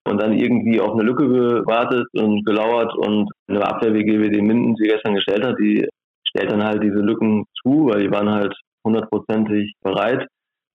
[0.07, 4.75] und dann irgendwie auf eine Lücke gewartet und gelauert und eine Abwehr wie GWD Minden
[4.75, 5.87] sie gestern gestellt hat, die
[6.27, 8.53] stellt dann halt diese Lücken zu, weil die waren halt
[8.85, 10.27] hundertprozentig bereit.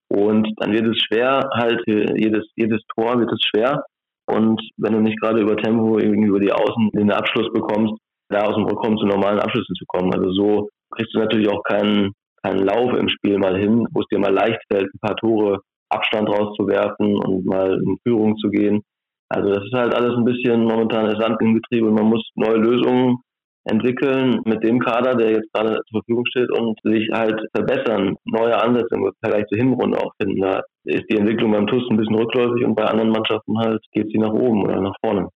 [0.09, 3.85] Und dann wird es schwer, halt jedes, jedes Tor wird es schwer.
[4.27, 7.95] Und wenn du nicht gerade über Tempo irgendwie über die Außen den Abschluss bekommst,
[8.29, 10.13] da aus dem Rückkommen zu normalen Abschlüssen zu kommen.
[10.15, 12.13] Also so kriegst du natürlich auch keinen,
[12.43, 15.61] keinen Lauf im Spiel mal hin, wo es dir mal leicht fällt, ein paar Tore
[15.89, 18.83] Abstand rauszuwerfen und mal in Führung zu gehen.
[19.29, 22.57] Also das ist halt alles ein bisschen momentan Sand im Getriebe und man muss neue
[22.57, 23.19] Lösungen
[23.65, 28.57] entwickeln mit dem Kader, der jetzt gerade zur Verfügung steht und sich halt verbessern, neue
[28.57, 30.41] Ansätze im Vergleich zur Hinrunde auch finden.
[30.41, 34.11] Da ist die Entwicklung beim TUS ein bisschen rückläufig und bei anderen Mannschaften halt geht
[34.13, 35.29] sie nach oben oder nach vorne.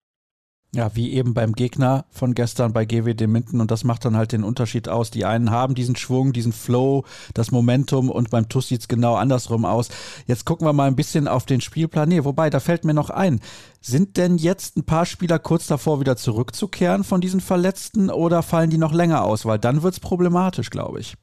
[0.72, 4.30] Ja, wie eben beim Gegner von gestern bei GWD Minden und das macht dann halt
[4.30, 5.10] den Unterschied aus.
[5.10, 7.04] Die einen haben diesen Schwung, diesen Flow,
[7.34, 9.88] das Momentum und beim TUS sieht es genau andersrum aus.
[10.26, 12.08] Jetzt gucken wir mal ein bisschen auf den Spielplan.
[12.08, 13.40] Nee, wobei, da fällt mir noch ein.
[13.80, 18.70] Sind denn jetzt ein paar Spieler kurz davor wieder zurückzukehren von diesen Verletzten oder fallen
[18.70, 19.46] die noch länger aus?
[19.46, 21.16] Weil dann wird es problematisch, glaube ich.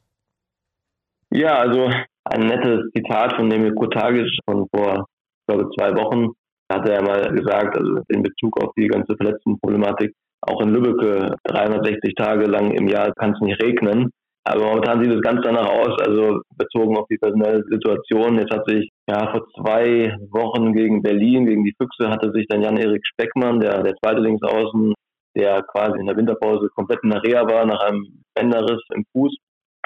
[1.30, 1.90] Ja, also
[2.24, 6.32] ein nettes Zitat von Nemir Kotagic von vor, ich glaube, zwei Wochen
[6.70, 12.14] hat er mal gesagt, also in Bezug auf die ganze Verletztenproblematik, auch in Lübeck 360
[12.14, 14.10] Tage lang im Jahr kann es nicht regnen.
[14.44, 18.38] Aber momentan sieht es ganz danach aus, also bezogen auf die personelle Situation.
[18.38, 22.62] Jetzt hat sich ja vor zwei Wochen gegen Berlin, gegen die Füchse, hatte sich dann
[22.62, 24.94] Jan-Erik Speckmann, der, der zweite Linksaußen,
[25.36, 29.36] der quasi in der Winterpause komplett in der Reha war nach einem Bänderriss im Fuß,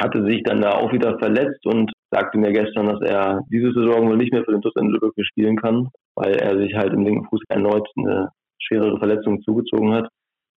[0.01, 4.09] hatte sich dann da auch wieder verletzt und sagte mir gestern, dass er diese Saison
[4.09, 7.05] wohl nicht mehr für den TuS in Lübeck spielen kann, weil er sich halt im
[7.05, 10.09] linken Fuß erneut eine schwerere Verletzung zugezogen hat.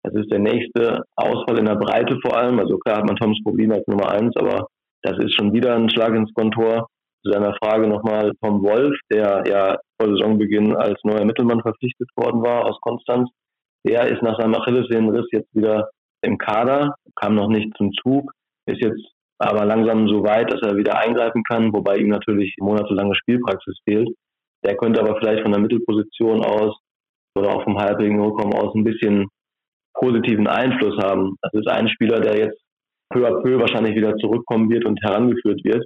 [0.04, 2.60] Das ist der nächste Ausfall in der Breite vor allem.
[2.60, 4.68] Also klar hat man Toms Problem als Nummer eins, aber
[5.02, 6.88] das ist schon wieder ein Schlag ins Kontor.
[7.24, 12.44] Zu seiner Frage nochmal Tom Wolf, der ja vor Saisonbeginn als neuer Mittelmann verpflichtet worden
[12.44, 13.30] war aus Konstanz.
[13.84, 15.90] Der ist nach seinem Achillessehnenriss jetzt wieder
[16.22, 18.32] im Kader, kam noch nicht zum Zug,
[18.68, 23.16] ist jetzt aber langsam so weit, dass er wieder eingreifen kann, wobei ihm natürlich monatelange
[23.16, 24.10] Spielpraxis fehlt.
[24.66, 26.76] Der könnte aber vielleicht von der Mittelposition aus
[27.38, 29.28] oder auch vom halbjährigen Rückkommen aus ein bisschen
[29.94, 31.36] positiven Einfluss haben.
[31.42, 32.60] Das ist ein Spieler, der jetzt
[33.14, 35.86] peu à peu wahrscheinlich wieder zurückkommen wird und herangeführt wird.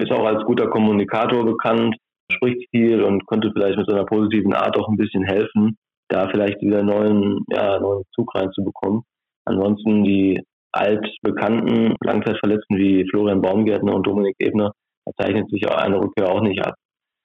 [0.00, 1.96] Ist auch als guter Kommunikator bekannt,
[2.30, 5.76] spricht viel und könnte vielleicht mit seiner positiven Art auch ein bisschen helfen,
[6.08, 9.02] da vielleicht wieder neuen, ja, neuen Zug reinzubekommen.
[9.44, 10.40] Ansonsten die
[10.72, 14.72] altbekannten Langzeitverletzten wie Florian Baumgärtner und Dominik Ebner,
[15.04, 16.74] da zeichnet sich eine Rückkehr auch nicht ab.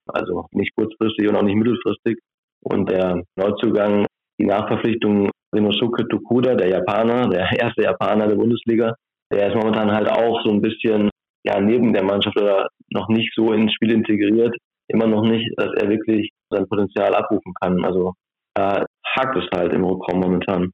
[0.07, 2.19] Also nicht kurzfristig und auch nicht mittelfristig.
[2.63, 4.05] Und der Neuzugang,
[4.39, 8.95] die Nachverpflichtung Rinosuke Tokuda, der Japaner, der erste Japaner der Bundesliga,
[9.31, 11.09] der ist momentan halt auch so ein bisschen
[11.45, 14.55] ja, neben der Mannschaft oder noch nicht so ins Spiel integriert.
[14.87, 17.83] Immer noch nicht, dass er wirklich sein Potenzial abrufen kann.
[17.83, 18.13] Also
[18.53, 20.71] da hakt es halt im Rückraum momentan.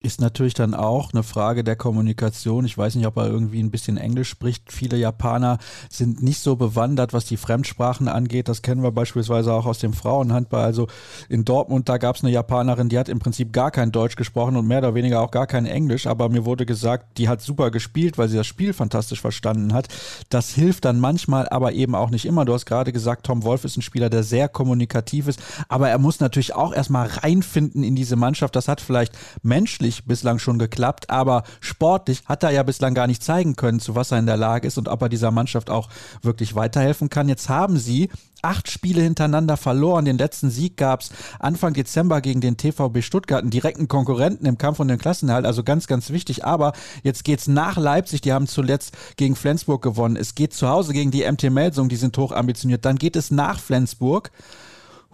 [0.00, 2.64] Ist natürlich dann auch eine Frage der Kommunikation.
[2.64, 4.72] Ich weiß nicht, ob er irgendwie ein bisschen Englisch spricht.
[4.72, 5.58] Viele Japaner
[5.90, 8.48] sind nicht so bewandert, was die Fremdsprachen angeht.
[8.48, 10.62] Das kennen wir beispielsweise auch aus dem Frauenhandball.
[10.62, 10.86] Also
[11.28, 14.54] in Dortmund, da gab es eine Japanerin, die hat im Prinzip gar kein Deutsch gesprochen
[14.54, 16.06] und mehr oder weniger auch gar kein Englisch.
[16.06, 19.88] Aber mir wurde gesagt, die hat super gespielt, weil sie das Spiel fantastisch verstanden hat.
[20.28, 22.44] Das hilft dann manchmal, aber eben auch nicht immer.
[22.44, 25.42] Du hast gerade gesagt, Tom Wolf ist ein Spieler, der sehr kommunikativ ist.
[25.68, 28.54] Aber er muss natürlich auch erstmal reinfinden in diese Mannschaft.
[28.54, 33.06] Das hat vielleicht menschlich inhaltlich bislang schon geklappt, aber sportlich hat er ja bislang gar
[33.06, 35.70] nicht zeigen können, zu was er in der Lage ist und ob er dieser Mannschaft
[35.70, 35.88] auch
[36.22, 37.28] wirklich weiterhelfen kann.
[37.28, 38.10] Jetzt haben sie
[38.42, 40.04] acht Spiele hintereinander verloren.
[40.04, 44.58] Den letzten Sieg gab es Anfang Dezember gegen den TVB Stuttgart, einen direkten Konkurrenten im
[44.58, 46.44] Kampf um den Klassenerhalt, also ganz, ganz wichtig.
[46.44, 46.72] Aber
[47.02, 50.16] jetzt geht es nach Leipzig, die haben zuletzt gegen Flensburg gewonnen.
[50.16, 52.84] Es geht zu Hause gegen die MT Melsung, die sind hoch ambitioniert.
[52.84, 54.30] Dann geht es nach Flensburg.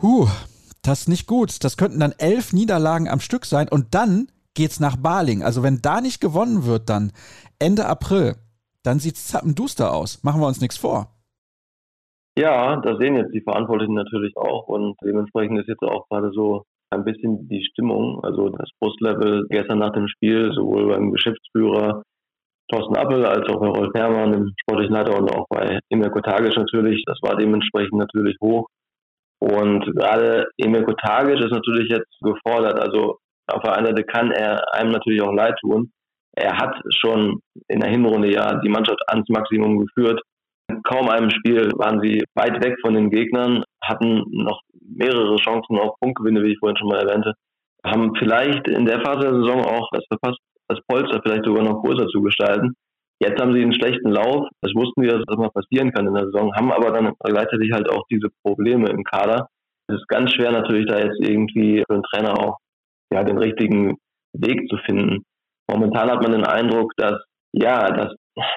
[0.02, 0.28] Huh,
[0.84, 1.64] das ist nicht gut.
[1.64, 5.42] Das könnten dann elf Niederlagen am Stück sein und dann geht's nach Baling.
[5.42, 7.12] Also wenn da nicht gewonnen wird, dann
[7.58, 8.36] Ende April,
[8.82, 10.22] dann sieht's zappenduster aus.
[10.22, 11.08] Machen wir uns nichts vor.
[12.36, 16.64] Ja, das sehen jetzt die Verantwortlichen natürlich auch und dementsprechend ist jetzt auch gerade so
[16.90, 22.02] ein bisschen die Stimmung, also das Brustlevel gestern nach dem Spiel, sowohl beim Geschäftsführer
[22.70, 26.56] Thorsten Appel als auch bei Rolf Herrmann, dem sportlichen Leiter und auch bei Emir Kotagic
[26.56, 28.68] natürlich, das war dementsprechend natürlich hoch.
[29.38, 34.72] Und gerade Emir Kotagic ist natürlich jetzt gefordert, also auf der einen Seite kann er
[34.74, 35.90] einem natürlich auch leid tun.
[36.36, 40.20] Er hat schon in der Hinrunde ja die Mannschaft ans Maximum geführt
[40.82, 45.98] kaum einem Spiel waren sie weit weg von den Gegnern, hatten noch mehrere Chancen auf
[46.00, 47.34] Punktgewinne, wie ich vorhin schon mal erwähnte,
[47.84, 51.82] haben vielleicht in der Phase der Saison auch das verpasst, das Polster vielleicht sogar noch
[51.82, 52.74] größer zu gestalten.
[53.20, 54.48] Jetzt haben sie einen schlechten Lauf.
[54.60, 57.72] Das wussten wir, dass das mal passieren kann in der Saison, haben aber dann gleichzeitig
[57.72, 59.48] halt auch diese Probleme im Kader.
[59.86, 62.58] Es ist ganz schwer natürlich da jetzt irgendwie für den Trainer auch
[63.14, 63.96] ja, den richtigen
[64.32, 65.22] Weg zu finden.
[65.70, 67.22] Momentan hat man den Eindruck, dass
[67.52, 68.12] ja, dass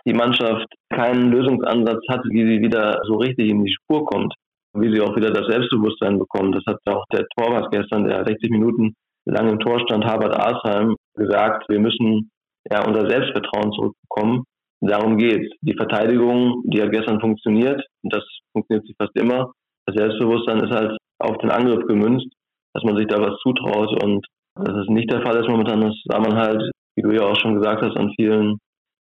[0.08, 4.34] die Mannschaft keinen Lösungsansatz hat, wie sie wieder so richtig in die Spur kommt,
[4.74, 6.56] wie sie auch wieder das Selbstbewusstsein bekommt.
[6.56, 10.96] Das hat auch der Torwart gestern, der 60 Minuten lang im Tor stand, Herbert Aasheim,
[11.16, 12.32] gesagt, wir müssen
[12.72, 14.44] ja unser Selbstvertrauen zurückbekommen.
[14.82, 15.54] Darum geht's.
[15.62, 19.52] Die Verteidigung, die hat gestern funktioniert, und das funktioniert sie fast immer.
[19.86, 22.28] Das Selbstbewusstsein ist halt auf den Angriff gemünzt,
[22.74, 24.26] dass man sich da was zutraut und
[24.64, 27.40] dass es nicht der Fall ist momentan, das sah man halt, wie du ja auch
[27.40, 28.58] schon gesagt hast, an vielen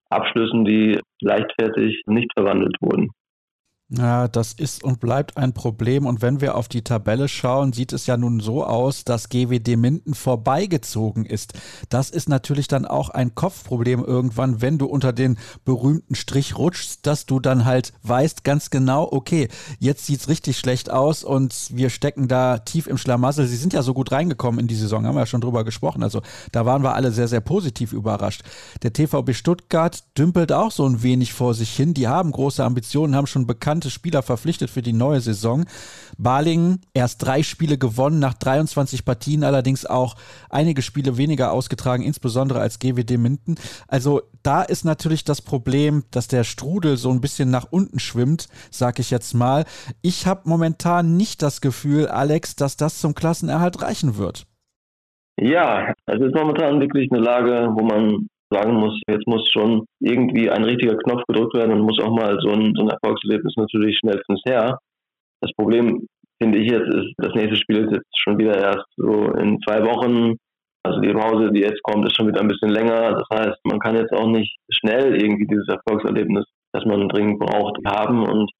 [0.09, 3.09] Abschlüssen, die leichtfertig nicht verwandelt wurden.
[3.89, 6.07] Ja, das ist und bleibt ein Problem.
[6.07, 9.77] Und wenn wir auf die Tabelle schauen, sieht es ja nun so aus, dass GWD
[9.77, 11.53] Minden vorbeigezogen ist.
[11.89, 17.05] Das ist natürlich dann auch ein Kopfproblem irgendwann, wenn du unter den berühmten Strich rutschst,
[17.05, 21.67] dass du dann halt weißt ganz genau, okay, jetzt sieht es richtig schlecht aus und
[21.69, 23.45] wir stecken da tief im Schlamassel.
[23.45, 26.01] Sie sind ja so gut reingekommen in die Saison, haben wir ja schon drüber gesprochen.
[26.01, 28.41] Also da waren wir alle sehr, sehr positiv überrascht.
[28.81, 31.93] Der TVB Stuttgart dümpelt auch so ein wenig vor sich hin.
[31.93, 35.65] Die haben große Ambitionen, haben schon bekannt bekannte Spieler verpflichtet für die neue Saison.
[36.17, 40.15] Balingen erst drei Spiele gewonnen, nach 23 Partien allerdings auch
[40.49, 43.55] einige Spiele weniger ausgetragen, insbesondere als GWD Minden.
[43.89, 48.47] Also da ist natürlich das Problem, dass der Strudel so ein bisschen nach unten schwimmt,
[48.71, 49.65] sag ich jetzt mal.
[50.01, 54.45] Ich habe momentan nicht das Gefühl, Alex, dass das zum Klassenerhalt reichen wird.
[55.38, 60.49] Ja, es ist momentan wirklich eine Lage, wo man sagen muss, jetzt muss schon irgendwie
[60.49, 63.97] ein richtiger Knopf gedrückt werden und muss auch mal so ein, so ein Erfolgserlebnis natürlich
[63.97, 64.79] schnellstens her.
[65.41, 66.07] Das Problem,
[66.41, 69.83] finde ich jetzt, ist, das nächste Spiel ist jetzt schon wieder erst so in zwei
[69.85, 70.35] Wochen.
[70.83, 73.13] Also die Pause, die jetzt kommt, ist schon wieder ein bisschen länger.
[73.13, 77.77] Das heißt, man kann jetzt auch nicht schnell irgendwie dieses Erfolgserlebnis, das man dringend braucht,
[77.87, 78.23] haben.
[78.23, 78.51] Und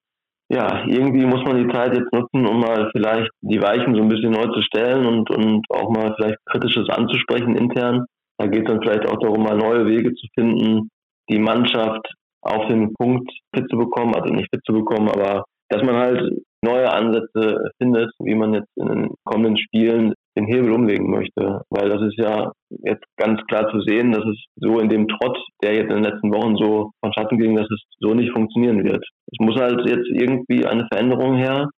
[0.49, 4.10] ja, irgendwie muss man die Zeit jetzt nutzen, um mal vielleicht die Weichen so ein
[4.10, 8.05] bisschen neu zu stellen und, und auch mal vielleicht Kritisches anzusprechen intern.
[8.38, 10.89] Da geht es dann vielleicht auch darum, mal neue Wege zu finden,
[11.30, 12.08] die Mannschaft
[12.41, 16.32] auf den Punkt fit zu bekommen, also nicht fit zu bekommen, aber dass man halt
[16.63, 21.62] neue Ansätze findet, wie man jetzt in den kommenden Spielen den Hebel umlegen möchte.
[21.69, 22.52] Weil das ist ja
[22.84, 26.12] jetzt ganz klar zu sehen, dass es so in dem Trott, der jetzt in den
[26.12, 29.04] letzten Wochen so von Schatten ging, dass es so nicht funktionieren wird.
[29.32, 31.69] Es muss halt jetzt irgendwie eine Veränderung her,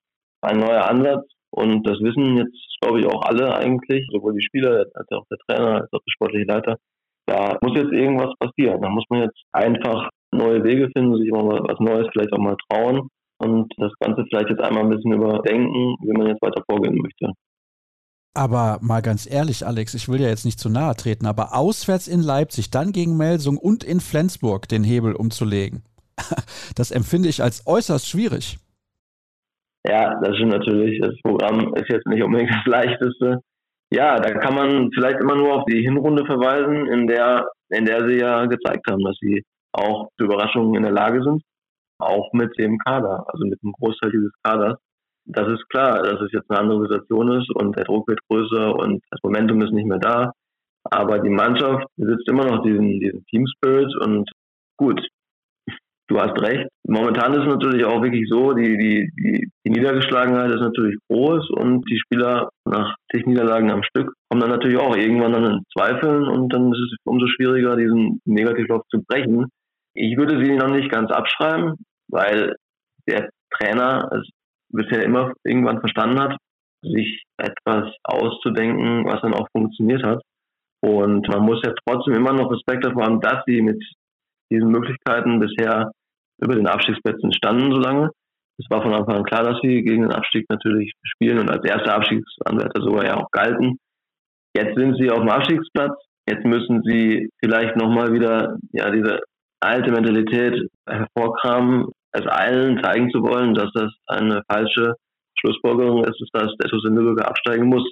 [0.43, 4.85] ein neuer Ansatz und das wissen jetzt, glaube ich, auch alle eigentlich, sowohl die Spieler
[4.93, 6.77] als auch der Trainer, als auch der sportliche Leiter.
[7.27, 8.83] Da muss jetzt irgendwas passieren.
[8.83, 12.57] Da muss man jetzt einfach neue Wege finden, sich mal was Neues vielleicht auch mal
[12.69, 16.99] trauen und das Ganze vielleicht jetzt einmal ein bisschen überdenken, wie man jetzt weiter vorgehen
[17.01, 17.33] möchte.
[18.35, 22.07] Aber mal ganz ehrlich, Alex, ich will ja jetzt nicht zu nahe treten, aber auswärts
[22.07, 25.85] in Leipzig, dann gegen Melsung und in Flensburg den Hebel umzulegen,
[26.77, 28.59] das empfinde ich als äußerst schwierig.
[29.89, 31.01] Ja, das stimmt natürlich.
[31.01, 33.41] Das Programm ist jetzt nicht unbedingt das leichteste.
[33.93, 38.07] Ja, da kann man vielleicht immer nur auf die Hinrunde verweisen, in der, in der
[38.09, 41.43] sie ja gezeigt haben, dass sie auch zu Überraschungen in der Lage sind.
[41.99, 44.79] Auch mit dem Kader, also mit dem Großteil dieses Kaders.
[45.25, 48.75] Das ist klar, dass es jetzt eine andere Situation ist und der Druck wird größer
[48.75, 50.33] und das Momentum ist nicht mehr da.
[50.85, 54.31] Aber die Mannschaft besitzt immer noch diesen, diesen Team Spirit und
[54.77, 55.01] gut,
[56.09, 56.69] du hast recht.
[56.87, 61.51] Momentan ist es natürlich auch wirklich so, die, die, die, die Niedergeschlagenheit ist natürlich groß
[61.51, 65.63] und die Spieler nach zig Niederlagen am Stück kommen dann natürlich auch irgendwann dann in
[65.77, 69.47] Zweifeln und dann ist es umso schwieriger, diesen Negativlauf zu brechen.
[69.95, 71.75] Ich würde sie noch nicht ganz abschreiben,
[72.09, 72.55] weil
[73.09, 74.29] der Trainer es
[74.69, 76.37] bisher immer irgendwann verstanden hat,
[76.83, 80.23] sich etwas auszudenken, was dann auch funktioniert hat.
[80.81, 83.83] Und man muss ja trotzdem immer noch Respekt davor haben, dass sie mit
[84.51, 85.91] diesen Möglichkeiten bisher
[86.41, 88.11] über den Abstiegsplätzen standen so lange.
[88.59, 91.65] Es war von Anfang an klar, dass sie gegen den Abstieg natürlich spielen und als
[91.65, 93.79] erster Abstiegsanwärter sogar ja auch galten.
[94.57, 95.93] Jetzt sind sie auf dem Abstiegsplatz.
[96.29, 99.21] Jetzt müssen sie vielleicht nochmal wieder ja diese
[99.61, 104.95] alte Mentalität hervorkramen, es allen zeigen zu wollen, dass das eine falsche
[105.39, 107.85] Schlussfolgerung ist, dass der TuS Lübeck absteigen muss.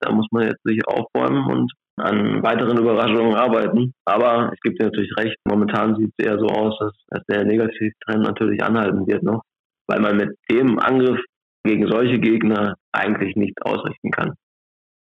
[0.00, 3.92] Da muss man jetzt sich aufräumen und an weiteren Überraschungen arbeiten.
[4.04, 7.44] Aber ich gebe dir natürlich recht, momentan sieht es eher so aus, dass, dass der
[7.44, 9.42] Negativtrend natürlich anhalten wird noch,
[9.88, 11.20] weil man mit dem Angriff
[11.64, 14.34] gegen solche Gegner eigentlich nicht ausrichten kann.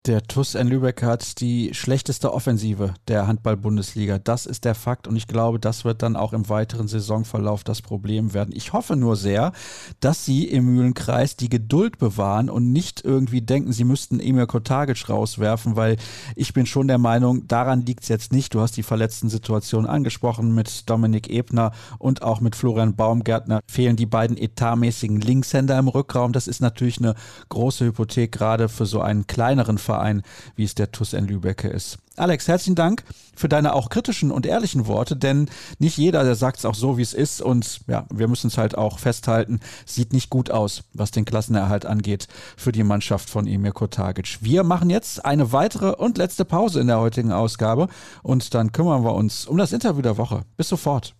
[0.07, 4.17] Der TUS N Lübeck hat die schlechteste Offensive der Handball-Bundesliga.
[4.17, 7.81] Das ist der Fakt und ich glaube, das wird dann auch im weiteren Saisonverlauf das
[7.81, 8.55] Problem werden.
[8.55, 9.51] Ich hoffe nur sehr,
[9.99, 15.09] dass sie im Mühlenkreis die Geduld bewahren und nicht irgendwie denken, sie müssten Emil Kotagic
[15.09, 15.97] rauswerfen, weil
[16.37, 18.53] ich bin schon der Meinung, daran liegt es jetzt nicht.
[18.53, 23.59] Du hast die verletzten Situationen angesprochen mit Dominik Ebner und auch mit Florian Baumgärtner.
[23.69, 26.31] Fehlen die beiden etatmäßigen Linkshänder im Rückraum.
[26.31, 27.15] Das ist natürlich eine
[27.49, 30.21] große Hypothek, gerade für so einen kleineren Verein,
[30.55, 31.97] wie es der TUS N Lübecke ist.
[32.15, 33.03] Alex, herzlichen Dank
[33.35, 36.99] für deine auch kritischen und ehrlichen Worte, denn nicht jeder, der sagt es auch so,
[36.99, 37.41] wie es ist.
[37.41, 41.87] Und ja, wir müssen es halt auch festhalten, sieht nicht gut aus, was den Klassenerhalt
[41.87, 44.37] angeht für die Mannschaft von Emir Kotagic.
[44.41, 47.87] Wir machen jetzt eine weitere und letzte Pause in der heutigen Ausgabe
[48.21, 50.43] und dann kümmern wir uns um das Interview der Woche.
[50.55, 51.15] Bis sofort.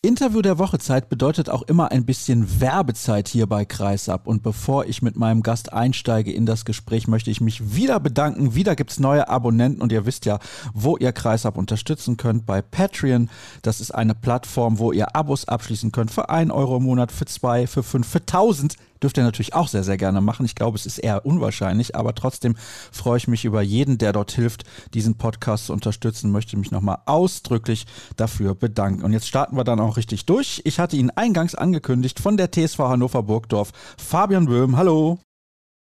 [0.00, 4.28] Interview der Wochezeit bedeutet auch immer ein bisschen Werbezeit hier bei Kreisab.
[4.28, 8.54] Und bevor ich mit meinem Gast einsteige in das Gespräch, möchte ich mich wieder bedanken.
[8.54, 10.38] Wieder gibt es neue Abonnenten und ihr wisst ja,
[10.72, 13.28] wo ihr Kreisab unterstützen könnt bei Patreon.
[13.62, 17.26] Das ist eine Plattform, wo ihr Abos abschließen könnt für 1 Euro im Monat, für
[17.26, 20.46] 2, für 5, für 1000 Dürft ihr natürlich auch sehr, sehr gerne machen.
[20.46, 22.56] Ich glaube, es ist eher unwahrscheinlich, aber trotzdem
[22.92, 26.32] freue ich mich über jeden, der dort hilft, diesen Podcast zu unterstützen.
[26.32, 27.86] Möchte mich nochmal ausdrücklich
[28.16, 29.02] dafür bedanken.
[29.02, 30.62] Und jetzt starten wir dann auch richtig durch.
[30.64, 33.72] Ich hatte ihn eingangs angekündigt von der TSV Hannover Burgdorf.
[33.98, 35.18] Fabian Böhm, hallo.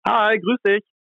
[0.07, 0.94] Hi, grüß dich.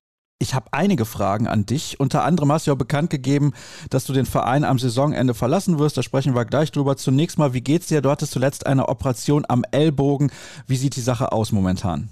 [0.42, 2.00] Ich habe einige Fragen an dich.
[2.00, 3.54] Unter anderem hast du ja bekannt gegeben,
[3.92, 5.98] dass du den Verein am Saisonende verlassen wirst.
[5.98, 6.98] Da sprechen wir gleich drüber.
[6.98, 8.02] Zunächst mal, wie geht's dir?
[8.02, 10.32] Du hattest zuletzt eine Operation am Ellbogen.
[10.66, 12.10] Wie sieht die Sache aus momentan?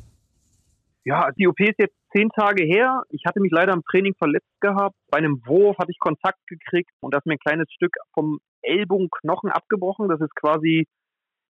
[1.05, 3.01] Ja, die OP ist jetzt zehn Tage her.
[3.09, 4.95] Ich hatte mich leider im Training verletzt gehabt.
[5.09, 8.37] Bei einem Wurf hatte ich Kontakt gekriegt und da ist mir ein kleines Stück vom
[8.61, 10.07] Ellbogenknochen abgebrochen.
[10.07, 10.85] Das ist quasi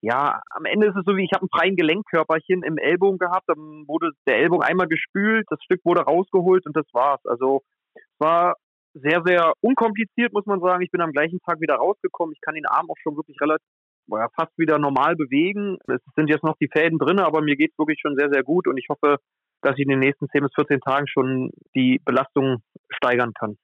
[0.05, 3.45] ja, am Ende ist es so wie, ich habe ein freien Gelenkkörperchen im Ellbogen gehabt,
[3.47, 7.25] dann wurde der Ellbogen einmal gespült, das Stück wurde rausgeholt und das war's.
[7.25, 7.63] Also
[7.95, 8.55] es war
[8.93, 10.83] sehr, sehr unkompliziert, muss man sagen.
[10.83, 12.33] Ich bin am gleichen Tag wieder rausgekommen.
[12.33, 13.65] Ich kann den Arm auch schon wirklich relativ
[14.07, 15.79] ja, fast wieder normal bewegen.
[15.87, 18.67] Es sind jetzt noch die Fäden drin, aber mir geht's wirklich schon sehr, sehr gut
[18.67, 19.17] und ich hoffe,
[19.63, 23.57] dass ich in den nächsten 10 bis 14 Tagen schon die Belastung steigern kann.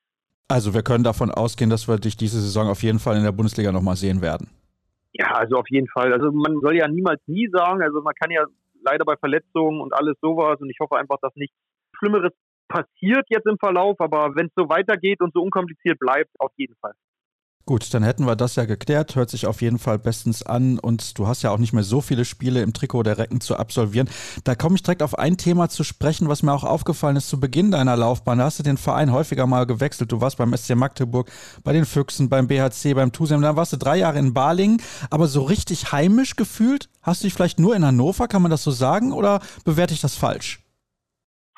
[0.48, 3.32] Also wir können davon ausgehen, dass wir dich diese Saison auf jeden Fall in der
[3.32, 4.50] Bundesliga nochmal sehen werden.
[5.22, 6.12] Ja, also auf jeden Fall.
[6.14, 7.84] Also man soll ja niemals nie sagen.
[7.84, 8.44] Also man kann ja
[8.84, 11.56] leider bei Verletzungen und alles sowas und ich hoffe einfach, dass nichts
[11.98, 12.34] Schlimmeres
[12.68, 16.76] passiert jetzt im Verlauf, aber wenn es so weitergeht und so unkompliziert bleibt, auf jeden
[16.78, 16.94] Fall.
[17.66, 19.16] Gut, dann hätten wir das ja geklärt.
[19.16, 20.80] Hört sich auf jeden Fall bestens an.
[20.80, 23.56] Und du hast ja auch nicht mehr so viele Spiele im Trikot der Recken zu
[23.56, 24.10] absolvieren.
[24.44, 27.40] Da komme ich direkt auf ein Thema zu sprechen, was mir auch aufgefallen ist zu
[27.40, 28.40] Beginn deiner Laufbahn.
[28.40, 30.12] Da hast du den Verein häufiger mal gewechselt.
[30.12, 31.30] Du warst beim SC Magdeburg,
[31.64, 33.42] bei den Füchsen, beim BHC, beim Tusem.
[33.42, 34.82] Dann warst du drei Jahre in Balingen.
[35.12, 38.64] Aber so richtig heimisch gefühlt hast du dich vielleicht nur in Hannover, kann man das
[38.64, 39.12] so sagen?
[39.12, 40.64] Oder bewerte ich das falsch?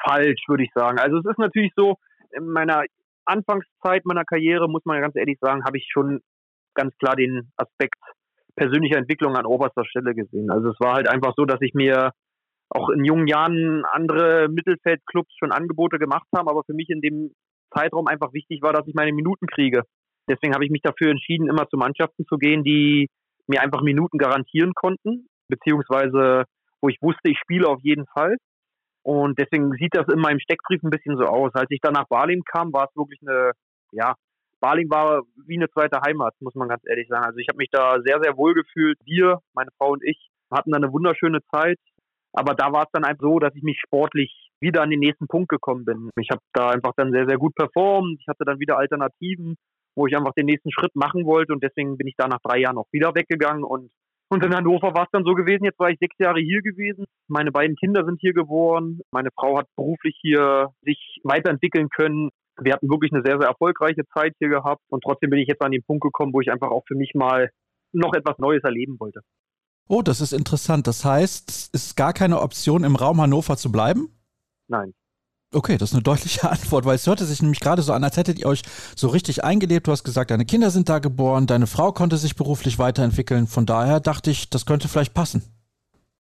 [0.04, 1.00] Falsch, würde ich sagen.
[1.00, 1.96] Also es ist natürlich so,
[2.36, 2.84] in meiner
[3.26, 6.22] Anfangszeit meiner Karriere, muss man ganz ehrlich sagen, habe ich schon
[6.76, 8.00] ganz klar den Aspekt
[8.56, 10.52] persönlicher Entwicklung an oberster Stelle gesehen.
[10.52, 12.12] Also es war halt einfach so, dass ich mir
[12.70, 17.32] auch in jungen Jahren andere Mittelfeldclubs schon Angebote gemacht haben, aber für mich in dem
[17.74, 19.84] Zeitraum einfach wichtig war, dass ich meine Minuten kriege.
[20.30, 23.10] Deswegen habe ich mich dafür entschieden, immer zu Mannschaften zu gehen, die
[23.48, 26.46] mir einfach Minuten garantieren konnten, beziehungsweise
[26.82, 28.38] wo ich wusste, ich spiele auf jeden Fall.
[29.04, 31.52] Und deswegen sieht das in meinem Steckbrief ein bisschen so aus.
[31.54, 33.52] Als ich dann nach Berlin kam, war es wirklich eine,
[33.92, 34.16] ja,
[34.62, 37.26] Berlin war wie eine zweite Heimat, muss man ganz ehrlich sagen.
[37.26, 38.98] Also ich habe mich da sehr, sehr wohl gefühlt.
[39.04, 41.80] Wir, meine Frau und ich, hatten da eine wunderschöne Zeit.
[42.32, 45.28] Aber da war es dann einfach so, dass ich mich sportlich wieder an den nächsten
[45.28, 46.10] Punkt gekommen bin.
[46.18, 48.18] Ich habe da einfach dann sehr, sehr gut performt.
[48.22, 49.56] Ich hatte dann wieder Alternativen,
[49.96, 52.60] wo ich einfach den nächsten Schritt machen wollte und deswegen bin ich da nach drei
[52.60, 53.92] Jahren auch wieder weggegangen und
[54.34, 57.06] und in Hannover war es dann so gewesen, jetzt war ich sechs Jahre hier gewesen.
[57.28, 59.00] Meine beiden Kinder sind hier geboren.
[59.12, 62.30] Meine Frau hat beruflich hier sich weiterentwickeln können.
[62.60, 64.82] Wir hatten wirklich eine sehr, sehr erfolgreiche Zeit hier gehabt.
[64.90, 67.12] Und trotzdem bin ich jetzt an den Punkt gekommen, wo ich einfach auch für mich
[67.14, 67.50] mal
[67.94, 69.22] noch etwas Neues erleben wollte.
[69.88, 70.88] Oh, das ist interessant.
[70.88, 74.10] Das heißt, es ist gar keine Option, im Raum Hannover zu bleiben?
[74.68, 74.94] Nein.
[75.54, 78.18] Okay, das ist eine deutliche Antwort, weil es hörte sich nämlich gerade so an, als
[78.18, 78.64] hättet ihr euch
[78.96, 79.88] so richtig eingelebt.
[79.88, 83.48] Du hast gesagt, deine Kinder sind da geboren, deine Frau konnte sich beruflich weiterentwickeln.
[83.48, 85.44] Von daher dachte ich, das könnte vielleicht passen.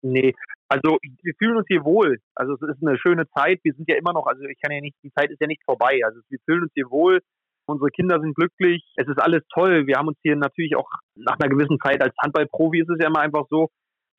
[0.02, 0.34] Nee,
[0.68, 2.18] also wir fühlen uns hier wohl.
[2.34, 3.60] Also es ist eine schöne Zeit.
[3.62, 5.62] Wir sind ja immer noch, also ich kann ja nicht, die Zeit ist ja nicht
[5.64, 6.00] vorbei.
[6.04, 7.20] Also wir fühlen uns hier wohl.
[7.66, 8.82] Unsere Kinder sind glücklich.
[8.96, 9.86] Es ist alles toll.
[9.86, 13.08] Wir haben uns hier natürlich auch nach einer gewissen Zeit als Handballprofi ist es ja
[13.08, 13.68] immer einfach so,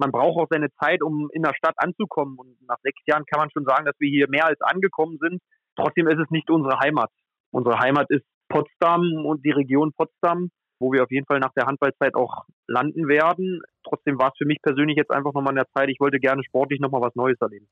[0.04, 2.38] man braucht auch seine Zeit, um in der Stadt anzukommen.
[2.38, 5.41] Und nach sechs Jahren kann man schon sagen, dass wir hier mehr als angekommen sind.
[5.78, 7.10] Trotzdem ist es nicht unsere Heimat.
[7.51, 10.49] Unsere Heimat ist Potsdam und die Region Potsdam,
[10.80, 13.62] wo wir auf jeden Fall nach der Handballzeit auch landen werden.
[13.88, 16.43] Trotzdem war es für mich persönlich jetzt einfach nochmal in der Zeit, ich wollte gerne
[16.43, 17.68] sportlich nochmal was Neues erleben.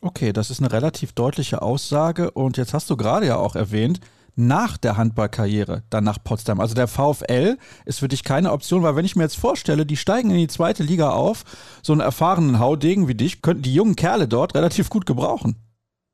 [0.00, 2.30] Okay, das ist eine relativ deutliche Aussage.
[2.30, 4.00] Und jetzt hast du gerade ja auch erwähnt,
[4.38, 6.60] nach der Handballkarriere dann nach Potsdam.
[6.60, 9.96] Also der VfL ist für dich keine Option, weil wenn ich mir jetzt vorstelle, die
[9.96, 11.44] steigen in die zweite Liga auf,
[11.82, 15.56] so einen erfahrenen Haudegen wie dich könnten die jungen Kerle dort relativ gut gebrauchen.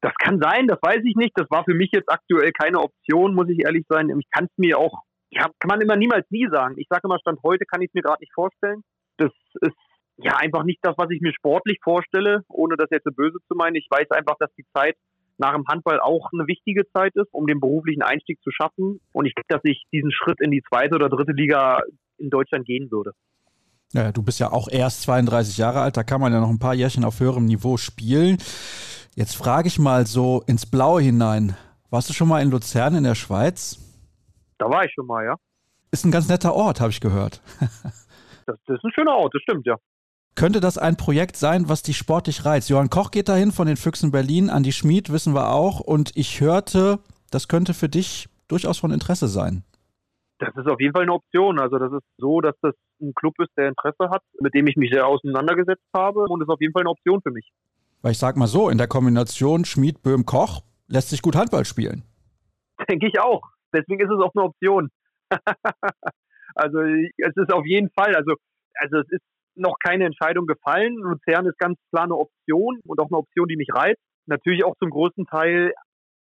[0.00, 1.32] Das kann sein, das weiß ich nicht.
[1.34, 4.10] Das war für mich jetzt aktuell keine Option, muss ich ehrlich sein.
[4.18, 6.74] Ich kann es mir auch, ja, kann man immer niemals nie sagen.
[6.78, 8.82] Ich sage immer, Stand heute kann ich es mir gerade nicht vorstellen.
[9.16, 9.76] Das ist
[10.16, 13.76] ja einfach nicht das, was ich mir sportlich vorstelle, ohne das jetzt böse zu meinen.
[13.76, 14.96] Ich weiß einfach, dass die Zeit
[15.38, 19.00] nach dem Handball auch eine wichtige Zeit ist, um den beruflichen Einstieg zu schaffen.
[19.12, 21.80] Und ich denke, dass ich diesen Schritt in die zweite oder dritte Liga
[22.18, 23.12] in Deutschland gehen würde.
[23.92, 26.58] Ja, du bist ja auch erst 32 Jahre alt, da kann man ja noch ein
[26.58, 28.38] paar Jährchen auf höherem Niveau spielen.
[29.14, 31.56] Jetzt frage ich mal so ins Blaue hinein.
[31.90, 33.78] Warst du schon mal in Luzern in der Schweiz?
[34.58, 35.36] Da war ich schon mal, ja.
[35.92, 37.40] Ist ein ganz netter Ort, habe ich gehört.
[38.46, 39.76] das, das ist ein schöner Ort, das stimmt, ja.
[40.36, 42.68] Könnte das ein Projekt sein, was dich sportlich reizt?
[42.68, 45.78] Johann Koch geht dahin von den Füchsen Berlin, Andi Schmid wissen wir auch.
[45.78, 46.98] Und ich hörte,
[47.30, 49.62] das könnte für dich durchaus von Interesse sein.
[50.38, 51.60] Das ist auf jeden Fall eine Option.
[51.60, 54.76] Also das ist so, dass das ein Club ist, der Interesse hat, mit dem ich
[54.76, 57.52] mich sehr auseinandergesetzt habe und ist auf jeden Fall eine Option für mich.
[58.02, 61.64] Weil ich sag mal so, in der Kombination Schmid, Böhm, Koch lässt sich gut Handball
[61.64, 62.02] spielen.
[62.90, 63.42] Denke ich auch.
[63.72, 64.90] Deswegen ist es auch eine Option.
[66.54, 68.34] also es ist auf jeden Fall, also,
[68.74, 69.22] also es ist
[69.56, 70.94] noch keine Entscheidung gefallen.
[70.96, 74.00] Luzern ist ganz klar eine Option und auch eine Option, die mich reizt.
[74.26, 75.72] Natürlich auch zum größten Teil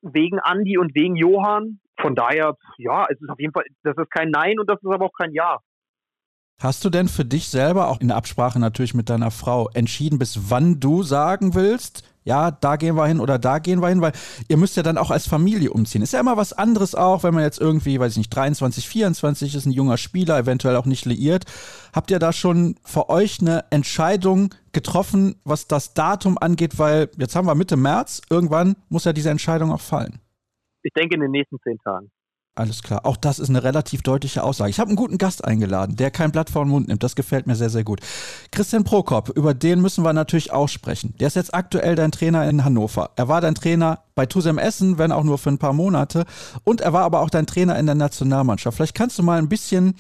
[0.03, 1.81] wegen Andi und wegen Johann.
[2.01, 4.93] Von daher, ja, es ist auf jeden Fall, das ist kein Nein und das ist
[4.93, 5.59] aber auch kein Ja.
[6.61, 10.51] Hast du denn für dich selber, auch in Absprache natürlich mit deiner Frau, entschieden, bis
[10.51, 14.13] wann du sagen willst, ja, da gehen wir hin oder da gehen wir hin, weil
[14.49, 16.03] ihr müsst ja dann auch als Familie umziehen.
[16.03, 19.55] Ist ja immer was anderes auch, wenn man jetzt irgendwie, weiß ich nicht, 23, 24
[19.55, 21.45] ist, ein junger Spieler, eventuell auch nicht liiert.
[21.95, 26.81] Habt ihr da schon für euch eine Entscheidung getroffen, was das Datum angeht?
[26.81, 30.19] Weil jetzt haben wir Mitte März, irgendwann muss ja diese Entscheidung auch fallen.
[30.83, 32.11] Ich denke in den nächsten zehn Tagen.
[32.57, 33.05] Alles klar.
[33.05, 34.71] Auch das ist eine relativ deutliche Aussage.
[34.71, 37.03] Ich habe einen guten Gast eingeladen, der kein Blatt vor den Mund nimmt.
[37.03, 38.01] Das gefällt mir sehr, sehr gut.
[38.51, 41.15] Christian Prokop, über den müssen wir natürlich auch sprechen.
[41.21, 43.11] Der ist jetzt aktuell dein Trainer in Hannover.
[43.17, 46.25] Er war dein Trainer bei Tusem Essen, wenn auch nur für ein paar Monate.
[46.65, 48.77] Und er war aber auch dein Trainer in der Nationalmannschaft.
[48.77, 49.95] Vielleicht kannst du mal ein bisschen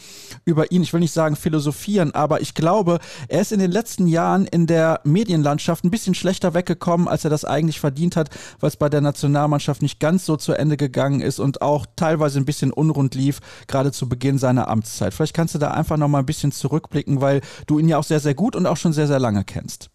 [0.47, 2.99] über ihn, ich will nicht sagen philosophieren, aber ich glaube,
[3.29, 7.31] er ist in den letzten Jahren in der Medienlandschaft ein bisschen schlechter weggekommen, als er
[7.31, 11.21] das eigentlich verdient hat, weil es bei der Nationalmannschaft nicht ganz so zu Ende gegangen
[11.21, 15.13] ist und auch teilweise ein bisschen unrund lief, gerade zu Beginn seiner Amtszeit.
[15.13, 18.05] Vielleicht kannst du da einfach noch mal ein bisschen zurückblicken, weil du ihn ja auch
[18.05, 19.91] sehr, sehr gut und auch schon sehr, sehr lange kennst.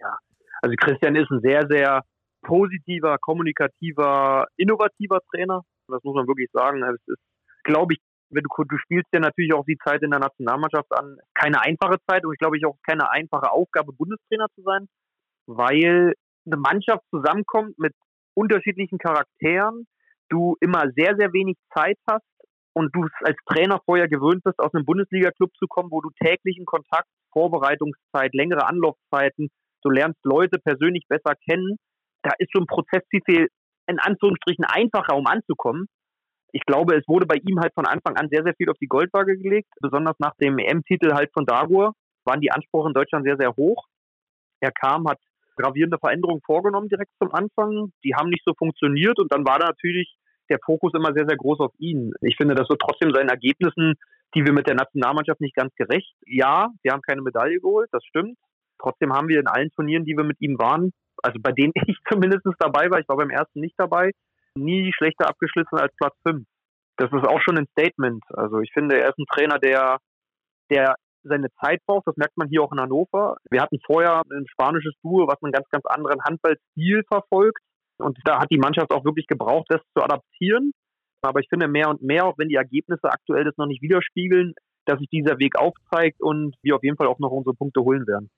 [0.00, 0.16] Ja,
[0.62, 2.04] also Christian ist ein sehr, sehr
[2.42, 5.62] positiver, kommunikativer, innovativer Trainer.
[5.88, 6.82] Das muss man wirklich sagen.
[6.82, 7.22] Es ist,
[7.64, 11.18] glaube ich, wenn du, du spielst ja natürlich auch die Zeit in der Nationalmannschaft an.
[11.34, 14.88] Keine einfache Zeit und ich glaube ich auch keine einfache Aufgabe, Bundestrainer zu sein,
[15.46, 16.14] weil
[16.46, 17.94] eine Mannschaft zusammenkommt mit
[18.34, 19.86] unterschiedlichen Charakteren,
[20.28, 22.24] du immer sehr, sehr wenig Zeit hast
[22.72, 26.64] und du als Trainer vorher gewöhnt bist, aus einem Bundesliga-Club zu kommen, wo du täglichen
[26.64, 29.50] Kontakt, Vorbereitungszeit, längere Anlaufzeiten,
[29.82, 31.76] du lernst Leute persönlich besser kennen
[32.22, 33.48] da ist so ein Prozess viel
[33.86, 35.86] in Anführungsstrichen einfacher, um anzukommen.
[36.52, 38.86] Ich glaube, es wurde bei ihm halt von Anfang an sehr, sehr viel auf die
[38.86, 39.68] Goldwaage gelegt.
[39.80, 41.94] Besonders nach dem EM-Titel halt von Dagur
[42.24, 43.86] waren die Ansprüche in Deutschland sehr, sehr hoch.
[44.60, 45.18] Er kam, hat
[45.56, 47.92] gravierende Veränderungen vorgenommen direkt zum Anfang.
[48.04, 50.14] Die haben nicht so funktioniert und dann war da natürlich
[50.50, 52.12] der Fokus immer sehr, sehr groß auf ihn.
[52.20, 53.94] Ich finde das so trotzdem seinen Ergebnissen,
[54.34, 56.14] die wir mit der Nationalmannschaft nicht ganz gerecht.
[56.26, 58.38] Ja, wir haben keine Medaille geholt, das stimmt.
[58.78, 60.92] Trotzdem haben wir in allen Turnieren, die wir mit ihm waren,
[61.22, 64.10] also bei denen ich zumindest dabei war, ich war beim ersten nicht dabei,
[64.56, 66.44] nie schlechter abgeschlossen als Platz 5.
[66.96, 68.22] Das ist auch schon ein Statement.
[68.28, 69.98] Also ich finde, er ist ein Trainer, der,
[70.70, 70.94] der
[71.24, 72.06] seine Zeit braucht.
[72.06, 73.36] Das merkt man hier auch in Hannover.
[73.50, 77.62] Wir hatten vorher ein spanisches Duo, was einen ganz, ganz anderen Handballstil verfolgt.
[77.98, 80.72] Und da hat die Mannschaft auch wirklich gebraucht, das zu adaptieren.
[81.22, 84.54] Aber ich finde mehr und mehr, auch wenn die Ergebnisse aktuell das noch nicht widerspiegeln,
[84.86, 88.06] dass sich dieser Weg aufzeigt und wir auf jeden Fall auch noch unsere Punkte holen
[88.06, 88.28] werden.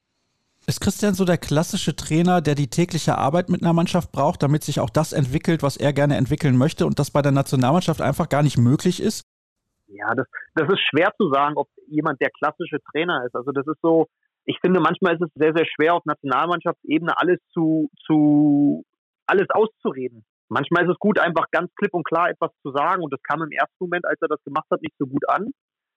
[0.67, 4.63] Ist Christian so der klassische Trainer, der die tägliche Arbeit mit einer Mannschaft braucht, damit
[4.65, 8.31] sich auch das entwickelt, was er gerne entwickeln möchte und das bei der Nationalmannschaft einfach
[8.31, 9.25] gar nicht möglich ist?
[9.89, 13.35] Ja, das, das ist schwer zu sagen, ob jemand der klassische Trainer ist.
[13.35, 14.07] Also das ist so,
[14.47, 18.85] ich finde manchmal ist es sehr, sehr schwer auf Nationalmannschaftsebene alles zu, zu
[19.27, 20.25] alles auszureden.
[20.49, 23.03] Manchmal ist es gut, einfach ganz klipp und klar etwas zu sagen.
[23.03, 25.53] Und das kam im ersten Moment, als er das gemacht hat, nicht so gut an.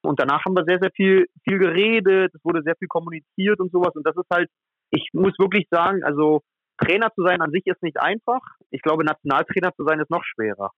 [0.08, 2.34] Und danach haben wir sehr, sehr viel, viel geredet.
[2.34, 3.93] Es wurde sehr viel kommuniziert und sowas.
[3.93, 4.49] Und das ist halt,
[4.89, 6.41] ich muss wirklich sagen, also
[6.78, 8.39] Trainer zu sein an sich ist nicht einfach.
[8.72, 10.72] Ich glaube, Nationaltrainer zu sein ist noch schwerer.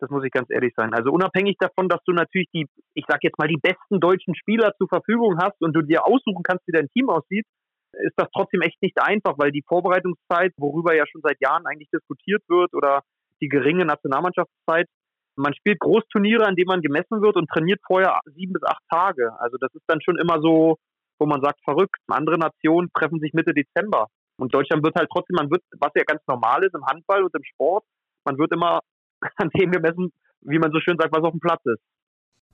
[0.00, 0.92] Das muss ich ganz ehrlich sein.
[0.94, 4.72] Also unabhängig davon, dass du natürlich die, ich sag jetzt mal, die besten deutschen Spieler
[4.76, 7.46] zur Verfügung hast und du dir aussuchen kannst, wie dein Team aussieht,
[7.92, 11.90] ist das trotzdem echt nicht einfach, weil die Vorbereitungszeit, worüber ja schon seit Jahren eigentlich
[11.94, 13.02] diskutiert wird, oder
[13.40, 14.88] die geringe Nationalmannschaftszeit,
[15.36, 19.32] man spielt Großturniere, an denen man gemessen wird und trainiert vorher sieben bis acht Tage.
[19.38, 20.76] Also das ist dann schon immer so,
[21.18, 21.96] wo man sagt, verrückt.
[22.08, 24.08] Andere Nationen treffen sich Mitte Dezember.
[24.38, 27.34] Und Deutschland wird halt trotzdem, man wird, was ja ganz normal ist im Handball und
[27.34, 27.84] im Sport,
[28.24, 28.80] man wird immer
[29.36, 31.82] an dem gemessen, wie man so schön sagt, was auf dem Platz ist.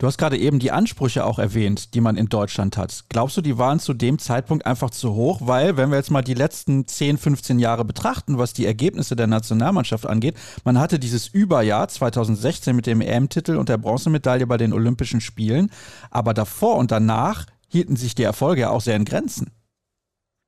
[0.00, 3.06] Du hast gerade eben die Ansprüche auch erwähnt, die man in Deutschland hat.
[3.08, 5.40] Glaubst du, die waren zu dem Zeitpunkt einfach zu hoch?
[5.42, 9.26] Weil, wenn wir jetzt mal die letzten 10, 15 Jahre betrachten, was die Ergebnisse der
[9.26, 14.72] Nationalmannschaft angeht, man hatte dieses Überjahr 2016 mit dem EM-Titel und der Bronzemedaille bei den
[14.72, 15.72] Olympischen Spielen.
[16.12, 19.50] Aber davor und danach hielten sich die Erfolge ja auch sehr in Grenzen.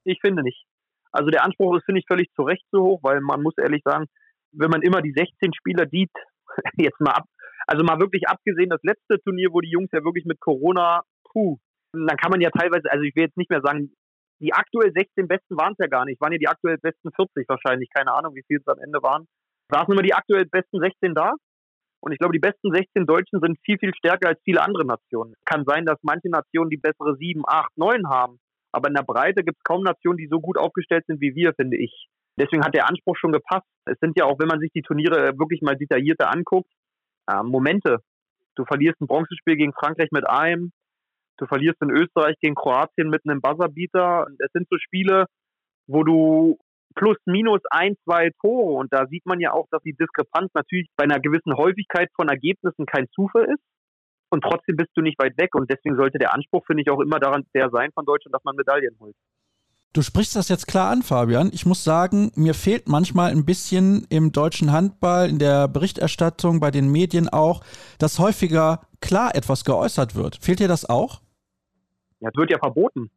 [0.05, 0.64] Ich finde nicht.
[1.11, 3.82] Also der Anspruch ist, finde ich, völlig zu Recht zu hoch, weil man muss ehrlich
[3.84, 4.07] sagen,
[4.53, 6.12] wenn man immer die 16 Spieler sieht,
[6.76, 7.24] jetzt mal ab,
[7.70, 11.58] also mal wirklich abgesehen, das letzte Turnier, wo die Jungs ja wirklich mit Corona, puh,
[11.92, 13.92] dann kann man ja teilweise, also ich will jetzt nicht mehr sagen,
[14.40, 17.48] die aktuell 16 Besten waren es ja gar nicht, waren ja die aktuell besten 40
[17.48, 19.26] wahrscheinlich, keine Ahnung, wie viel es am Ende waren.
[19.70, 21.34] Saßen immer die aktuell besten 16 da.
[22.02, 25.34] Und ich glaube, die besten 16 Deutschen sind viel, viel stärker als viele andere Nationen.
[25.44, 28.38] Kann sein, dass manche Nationen die bessere 7, 8, 9 haben.
[28.72, 31.52] Aber in der Breite gibt es kaum Nationen, die so gut aufgestellt sind wie wir,
[31.54, 32.08] finde ich.
[32.38, 33.66] Deswegen hat der Anspruch schon gepasst.
[33.84, 36.70] Es sind ja auch, wenn man sich die Turniere wirklich mal detaillierter anguckt,
[37.31, 37.99] äh, Momente.
[38.57, 40.72] Du verlierst ein Bronzespiel gegen Frankreich mit einem,
[41.39, 44.26] du verlierst in Österreich gegen Kroatien mit einem Buzzerbeater.
[44.39, 45.26] Es sind so Spiele,
[45.87, 46.59] wo du
[46.95, 50.89] plus minus ein, zwei Tore und da sieht man ja auch, dass die Diskrepanz natürlich
[50.97, 53.62] bei einer gewissen Häufigkeit von Ergebnissen kein Zufall ist
[54.31, 57.01] und trotzdem bist du nicht weit weg und deswegen sollte der Anspruch, finde ich, auch
[57.01, 59.14] immer daran der sein von Deutschland, dass man Medaillen holt.
[59.93, 61.51] Du sprichst das jetzt klar an, Fabian.
[61.53, 66.70] Ich muss sagen, mir fehlt manchmal ein bisschen im deutschen Handball, in der Berichterstattung, bei
[66.70, 67.64] den Medien auch,
[67.99, 70.36] dass häufiger klar etwas geäußert wird.
[70.41, 71.20] Fehlt dir das auch?
[72.20, 73.11] Ja, es wird ja verboten.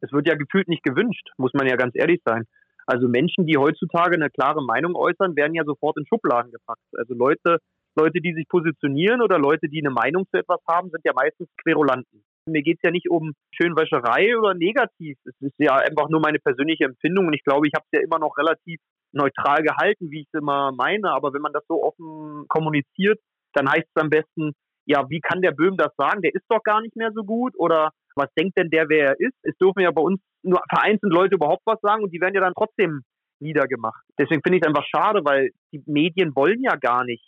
[0.00, 2.46] Es wird ja gefühlt nicht gewünscht, muss man ja ganz ehrlich sein.
[2.86, 6.86] Also Menschen, die heutzutage eine klare Meinung äußern, werden ja sofort in Schubladen gepackt.
[6.96, 7.58] Also Leute,
[7.94, 11.48] Leute, die sich positionieren oder Leute, die eine Meinung zu etwas haben, sind ja meistens
[11.62, 12.24] Querulanten.
[12.48, 15.18] Mir geht es ja nicht um Schönwäscherei oder negativ.
[15.24, 18.04] Es ist ja einfach nur meine persönliche Empfindung und ich glaube, ich habe es ja
[18.04, 18.80] immer noch relativ
[19.12, 21.10] neutral gehalten, wie ich es immer meine.
[21.10, 23.18] Aber wenn man das so offen kommuniziert,
[23.54, 24.52] dann heißt es am besten,
[24.86, 26.22] ja, wie kann der Böhm das sagen?
[26.22, 29.20] Der ist doch gar nicht mehr so gut oder was denkt denn der, wer er
[29.20, 29.36] ist?
[29.42, 32.40] Es dürfen ja bei uns nur vereinzelt Leute überhaupt was sagen und die werden ja
[32.40, 33.02] dann trotzdem
[33.40, 34.02] niedergemacht.
[34.18, 37.24] Deswegen finde ich es einfach schade, weil die Medien wollen ja gar nicht,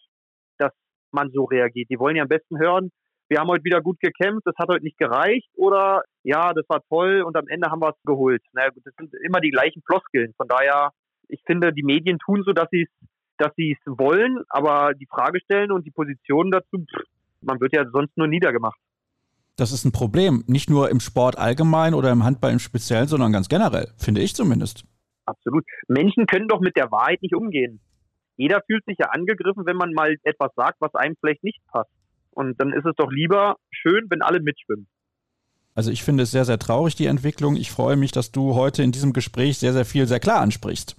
[0.58, 0.72] dass
[1.12, 1.90] man so reagiert.
[1.90, 2.90] Die wollen ja am besten hören,
[3.29, 6.83] wir haben heute wieder gut gekämpft, das hat heute nicht gereicht oder ja, das war
[6.89, 8.43] toll und am Ende haben wir es geholt.
[8.53, 10.33] Naja, das sind immer die gleichen Floskeln.
[10.37, 10.91] Von daher,
[11.29, 13.09] ich finde, die Medien tun so, dass sie es
[13.39, 17.05] dass sie es wollen, aber die Frage stellen und die Positionen dazu, pff,
[17.41, 18.79] man wird ja sonst nur niedergemacht.
[19.57, 23.33] Das ist ein Problem, nicht nur im Sport allgemein oder im Handball im Speziellen, sondern
[23.33, 24.85] ganz generell, finde ich zumindest.
[25.24, 25.64] Absolut.
[25.89, 27.81] Menschen können doch mit der Wahrheit nicht umgehen.
[28.37, 31.91] Jeder fühlt sich ja angegriffen, wenn man mal etwas sagt, was einem vielleicht nicht passt.
[32.39, 34.86] Und dann ist es doch lieber schön, wenn alle mitschwimmen.
[35.74, 37.57] Also ich finde es sehr, sehr traurig, die Entwicklung.
[37.57, 40.97] Ich freue mich, dass du heute in diesem Gespräch sehr, sehr viel, sehr klar ansprichst.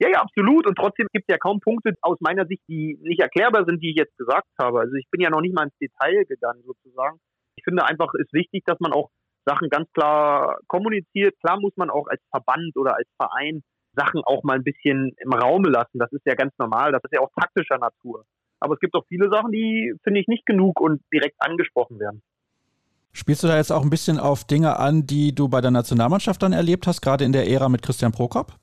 [0.00, 0.66] Ja, ja, absolut.
[0.66, 3.92] Und trotzdem gibt es ja kaum Punkte aus meiner Sicht, die nicht erklärbar sind, die
[3.92, 4.80] ich jetzt gesagt habe.
[4.80, 7.18] Also ich bin ja noch nicht mal ins Detail gegangen, sozusagen.
[7.56, 9.08] Ich finde einfach, es ist wichtig, dass man auch
[9.46, 11.34] Sachen ganz klar kommuniziert.
[11.40, 13.62] Klar muss man auch als Verband oder als Verein
[13.96, 15.98] Sachen auch mal ein bisschen im Raume lassen.
[15.98, 16.92] Das ist ja ganz normal.
[16.92, 18.26] Das ist ja auch taktischer Natur.
[18.64, 22.22] Aber es gibt auch viele Sachen, die finde ich nicht genug und direkt angesprochen werden.
[23.12, 26.42] Spielst du da jetzt auch ein bisschen auf Dinge an, die du bei der Nationalmannschaft
[26.42, 28.54] dann erlebt hast, gerade in der Ära mit Christian Prokop?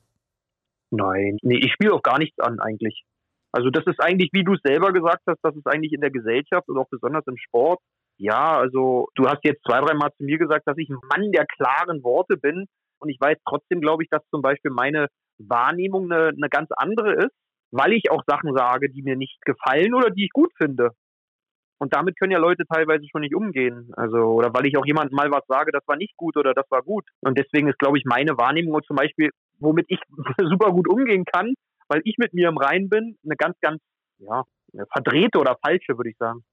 [0.89, 3.03] Nein, nee, ich spiele auch gar nichts an eigentlich.
[3.51, 6.09] Also das ist eigentlich, wie du es selber gesagt hast, das ist eigentlich in der
[6.09, 7.79] Gesellschaft und auch besonders im Sport.
[8.17, 11.45] Ja, also du hast jetzt zwei, dreimal zu mir gesagt, dass ich ein Mann der
[11.45, 12.65] klaren Worte bin.
[12.97, 17.13] Und ich weiß trotzdem, glaube ich, dass zum Beispiel meine Wahrnehmung eine, eine ganz andere
[17.13, 17.35] ist,
[17.71, 20.91] weil ich auch Sachen sage, die mir nicht gefallen oder die ich gut finde.
[21.79, 23.91] Und damit können ja Leute teilweise schon nicht umgehen.
[23.97, 26.69] Also, oder weil ich auch jemandem mal was sage, das war nicht gut oder das
[26.69, 27.05] war gut.
[27.21, 29.99] Und deswegen ist, glaube ich, meine Wahrnehmung zum Beispiel, womit ich
[30.37, 31.55] super gut umgehen kann,
[31.87, 33.81] weil ich mit mir im Rein bin, eine ganz, ganz,
[34.19, 34.43] ja,
[34.93, 36.43] verdrehte oder falsche, würde ich sagen.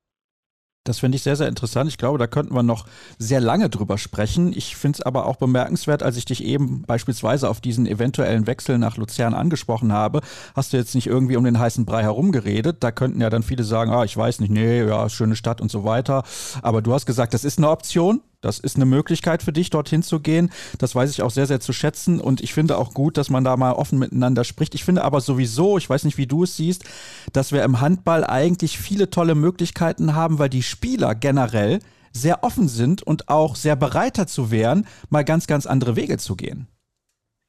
[0.89, 1.91] Das finde ich sehr, sehr interessant.
[1.91, 2.87] Ich glaube, da könnten wir noch
[3.19, 4.53] sehr lange drüber sprechen.
[4.55, 8.79] Ich finde es aber auch bemerkenswert, als ich dich eben beispielsweise auf diesen eventuellen Wechsel
[8.79, 10.21] nach Luzern angesprochen habe,
[10.57, 12.79] hast du jetzt nicht irgendwie um den heißen Brei herumgeredet.
[12.81, 15.71] Da könnten ja dann viele sagen, ah, ich weiß nicht, nee, ja, schöne Stadt und
[15.71, 16.23] so weiter.
[16.63, 18.23] Aber du hast gesagt, das ist eine Option.
[18.41, 20.51] Das ist eine Möglichkeit für dich, dorthin zu gehen.
[20.79, 22.21] Das weiß ich auch sehr, sehr zu schätzen.
[22.21, 24.77] Und ich finde auch gut, dass man da mal offen miteinander spricht.
[24.77, 26.85] Ich finde aber sowieso, ich weiß nicht, wie du es siehst,
[27.33, 31.81] dass wir im Handball eigentlich viele tolle Möglichkeiten haben, weil die Spieler generell
[32.13, 36.37] sehr offen sind und auch sehr bereit dazu wären, mal ganz, ganz andere Wege zu
[36.37, 36.69] gehen.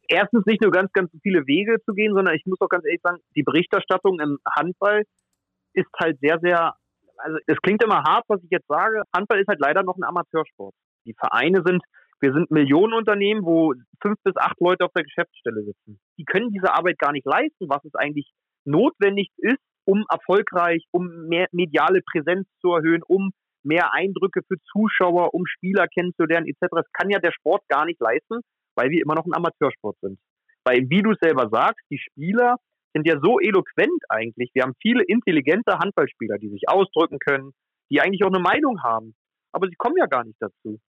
[0.07, 3.01] Erstens nicht nur ganz, ganz viele Wege zu gehen, sondern ich muss auch ganz ehrlich
[3.03, 5.03] sagen, die Berichterstattung im Handball
[5.73, 6.73] ist halt sehr, sehr
[7.19, 9.03] also es klingt immer hart, was ich jetzt sage.
[9.15, 10.73] Handball ist halt leider noch ein Amateursport.
[11.05, 11.81] Die Vereine sind,
[12.21, 15.99] wir sind Millionenunternehmen, wo fünf bis acht Leute auf der Geschäftsstelle sitzen.
[16.17, 18.29] Die können diese Arbeit gar nicht leisten, was es eigentlich
[18.65, 23.31] notwendig ist, um erfolgreich, um mehr mediale Präsenz zu erhöhen, um
[23.63, 26.67] mehr Eindrücke für Zuschauer, um Spieler kennenzulernen, etc.
[26.71, 28.41] Das kann ja der Sport gar nicht leisten,
[28.75, 30.19] weil wir immer noch ein Amateursport sind.
[30.63, 32.57] Weil, wie du selber sagst, die Spieler
[32.93, 34.51] sind ja so eloquent eigentlich.
[34.53, 37.51] Wir haben viele intelligente Handballspieler, die sich ausdrücken können,
[37.91, 39.15] die eigentlich auch eine Meinung haben.
[39.51, 40.79] Aber sie kommen ja gar nicht dazu.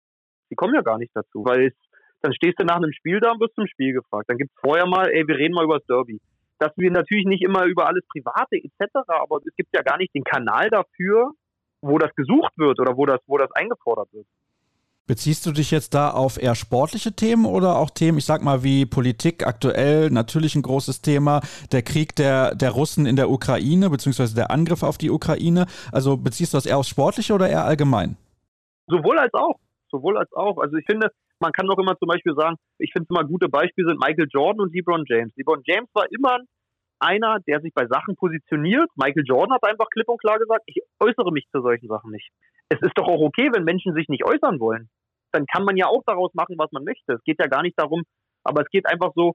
[0.49, 1.75] Sie kommen ja gar nicht dazu, weil es,
[2.23, 4.29] dann stehst du nach einem Spiel da und wirst zum Spiel gefragt.
[4.29, 6.21] Dann gibt es vorher mal, ey, wir reden mal über das Derby.
[6.59, 10.15] Dass wir natürlich nicht immer über alles Private etc., aber es gibt ja gar nicht
[10.15, 11.33] den Kanal dafür,
[11.81, 14.27] wo das gesucht wird oder wo das, wo das eingefordert wird.
[15.11, 18.63] Beziehst du dich jetzt da auf eher sportliche Themen oder auch Themen, ich sag mal,
[18.63, 21.41] wie Politik aktuell, natürlich ein großes Thema,
[21.73, 25.67] der Krieg der, der Russen in der Ukraine, beziehungsweise der Angriff auf die Ukraine?
[25.91, 28.17] Also beziehst du das eher aufs Sportliche oder eher allgemein?
[28.87, 29.59] Sowohl als auch.
[29.91, 30.59] Sowohl als auch.
[30.59, 31.09] Also ich finde,
[31.41, 34.61] man kann doch immer zum Beispiel sagen, ich finde immer gute Beispiele sind Michael Jordan
[34.61, 35.33] und LeBron James.
[35.35, 36.39] LeBron James war immer
[37.01, 38.89] einer, der sich bei Sachen positioniert.
[38.95, 42.31] Michael Jordan hat einfach klipp und klar gesagt, ich äußere mich zu solchen Sachen nicht.
[42.69, 44.89] Es ist doch auch okay, wenn Menschen sich nicht äußern wollen
[45.33, 47.15] dann kann man ja auch daraus machen, was man möchte.
[47.15, 48.03] Es geht ja gar nicht darum,
[48.45, 49.35] aber es geht einfach so,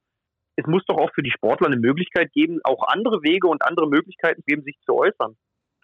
[0.56, 3.88] es muss doch auch für die Sportler eine Möglichkeit geben, auch andere Wege und andere
[3.88, 5.36] Möglichkeiten geben, sich zu äußern.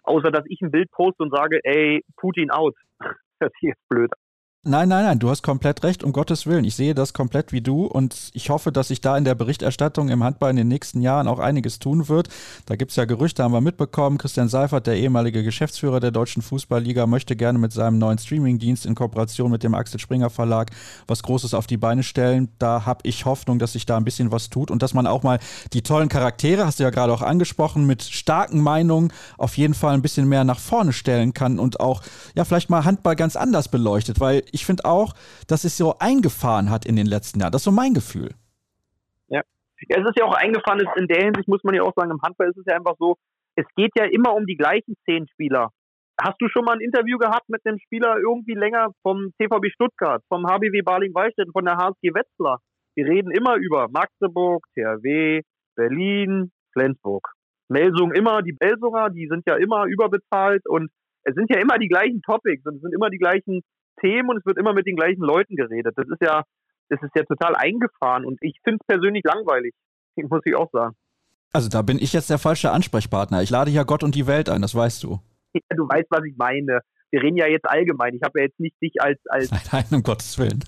[0.04, 2.74] Außer dass ich ein Bild poste und sage, ey, Putin out.
[3.38, 4.12] Das ist jetzt blöd
[4.64, 6.62] Nein, nein, nein, du hast komplett recht, um Gottes Willen.
[6.62, 10.08] Ich sehe das komplett wie du und ich hoffe, dass sich da in der Berichterstattung
[10.08, 12.28] im Handball in den nächsten Jahren auch einiges tun wird.
[12.66, 14.18] Da gibt es ja Gerüchte, haben wir mitbekommen.
[14.18, 18.94] Christian Seifert, der ehemalige Geschäftsführer der Deutschen Fußballliga, möchte gerne mit seinem neuen Streamingdienst in
[18.94, 20.70] Kooperation mit dem Axel Springer Verlag
[21.08, 22.48] was Großes auf die Beine stellen.
[22.60, 25.24] Da habe ich Hoffnung, dass sich da ein bisschen was tut und dass man auch
[25.24, 25.40] mal
[25.72, 29.94] die tollen Charaktere, hast du ja gerade auch angesprochen, mit starken Meinungen auf jeden Fall
[29.94, 32.00] ein bisschen mehr nach vorne stellen kann und auch,
[32.36, 35.14] ja, vielleicht mal Handball ganz anders beleuchtet, weil ich finde auch,
[35.48, 37.52] dass es so eingefahren hat in den letzten Jahren.
[37.52, 38.30] Das ist so mein Gefühl.
[39.28, 39.42] Ja.
[39.88, 42.22] ja, es ist ja auch eingefahren, in der Hinsicht muss man ja auch sagen, im
[42.22, 43.16] Handball ist es ja einfach so,
[43.56, 45.70] es geht ja immer um die gleichen zehn Spieler.
[46.20, 50.22] Hast du schon mal ein Interview gehabt mit einem Spieler irgendwie länger vom TVB Stuttgart,
[50.28, 52.60] vom HBW Baling-Wallstätten, von der HSG Wetzlar?
[52.94, 55.40] Wir reden immer über Magdeburg, THW,
[55.74, 57.26] Berlin, Flensburg.
[57.68, 60.90] Melsung immer, die Belsunger, die sind ja immer überbezahlt und
[61.24, 63.62] es sind ja immer die gleichen Topics und es sind immer die gleichen
[64.00, 65.94] Themen und es wird immer mit den gleichen Leuten geredet.
[65.96, 66.42] Das ist ja,
[66.88, 69.74] das ist ja total eingefahren und ich finde es persönlich langweilig,
[70.16, 70.94] muss ich auch sagen.
[71.52, 73.42] Also da bin ich jetzt der falsche Ansprechpartner.
[73.42, 75.20] Ich lade ja Gott und die Welt ein, das weißt du.
[75.54, 76.80] Ja, du weißt, was ich meine
[77.12, 78.14] wir reden ja jetzt allgemein.
[78.14, 79.50] Ich habe ja jetzt nicht dich als, als.
[79.50, 80.64] Nein, nein, um Gottes Willen.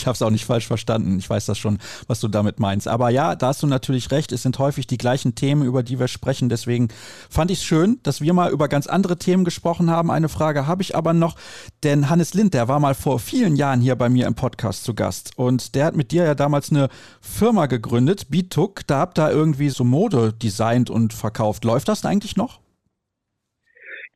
[0.00, 1.18] Ich habe es auch nicht falsch verstanden.
[1.18, 2.88] Ich weiß das schon, was du damit meinst.
[2.88, 4.32] Aber ja, da hast du natürlich recht.
[4.32, 6.48] Es sind häufig die gleichen Themen, über die wir sprechen.
[6.48, 6.88] Deswegen
[7.28, 10.10] fand ich es schön, dass wir mal über ganz andere Themen gesprochen haben.
[10.10, 11.36] Eine Frage habe ich aber noch,
[11.82, 14.94] denn Hannes Lind, der war mal vor vielen Jahren hier bei mir im Podcast zu
[14.94, 15.32] Gast.
[15.36, 16.88] Und der hat mit dir ja damals eine
[17.20, 18.86] Firma gegründet, Beatook.
[18.86, 21.64] Da habt ihr irgendwie so Mode designt und verkauft.
[21.64, 22.60] Läuft das eigentlich noch?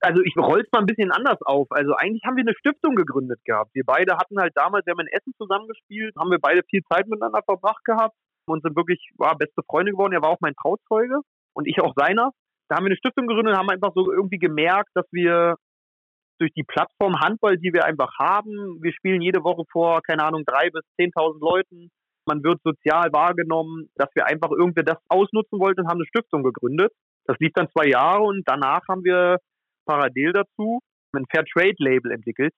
[0.04, 1.66] Also ich roll's mal ein bisschen anders auf.
[1.70, 3.70] Also eigentlich haben wir eine Stiftung gegründet gehabt.
[3.74, 7.08] Wir beide hatten halt damals, wir haben in Essen zusammengespielt, haben wir beide viel Zeit
[7.08, 8.14] miteinander verbracht gehabt
[8.46, 10.12] und sind wirklich, war beste Freunde geworden.
[10.12, 11.20] Er war auch mein Trauzeuge
[11.54, 12.32] und ich auch seiner.
[12.68, 15.56] Da haben wir eine Stiftung gegründet und haben einfach so irgendwie gemerkt, dass wir
[16.40, 20.42] durch die Plattform Handball, die wir einfach haben, wir spielen jede Woche vor, keine Ahnung,
[20.44, 21.90] drei bis zehntausend Leuten.
[22.26, 26.42] man wird sozial wahrgenommen, dass wir einfach irgendwie das ausnutzen wollten und haben eine Stiftung
[26.42, 26.92] gegründet.
[27.26, 29.38] Das lief dann zwei Jahre und danach haben wir
[29.84, 30.80] parallel dazu
[31.14, 32.52] ein Fairtrade-Label entwickelt,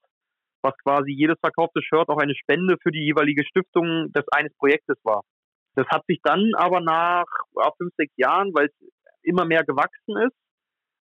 [0.63, 4.97] was quasi jedes verkaufte Shirt auch eine Spende für die jeweilige Stiftung des eines Projektes
[5.05, 5.23] war.
[5.75, 7.27] Das hat sich dann aber nach
[7.77, 8.89] fünf, sechs Jahren, weil es
[9.23, 10.37] immer mehr gewachsen ist,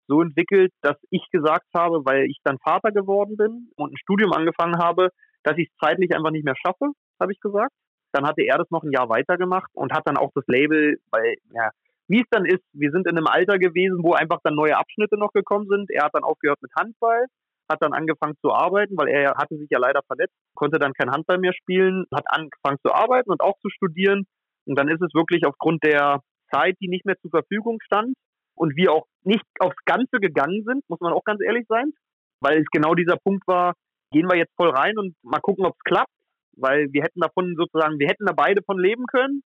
[0.08, 4.32] so entwickelt, dass ich gesagt habe, weil ich dann Vater geworden bin und ein Studium
[4.32, 5.08] angefangen habe,
[5.42, 7.72] dass ich es zeitlich einfach nicht mehr schaffe, habe ich gesagt.
[8.12, 11.36] Dann hatte er das noch ein Jahr weitergemacht und hat dann auch das Label, weil,
[11.52, 11.70] ja,
[12.08, 15.16] wie es dann ist, wir sind in einem Alter gewesen, wo einfach dann neue Abschnitte
[15.16, 15.90] noch gekommen sind.
[15.90, 17.26] Er hat dann aufgehört mit Handball,
[17.68, 21.10] hat dann angefangen zu arbeiten, weil er hatte sich ja leider verletzt, konnte dann kein
[21.10, 24.26] Handball mehr spielen, hat angefangen zu arbeiten und auch zu studieren.
[24.66, 26.20] Und dann ist es wirklich aufgrund der
[26.52, 28.14] Zeit, die nicht mehr zur Verfügung stand
[28.54, 31.92] und wir auch nicht aufs Ganze gegangen sind, muss man auch ganz ehrlich sein,
[32.40, 33.74] weil es genau dieser Punkt war,
[34.12, 36.12] gehen wir jetzt voll rein und mal gucken, ob es klappt,
[36.56, 39.42] weil wir hätten davon sozusagen, wir hätten da beide von leben können.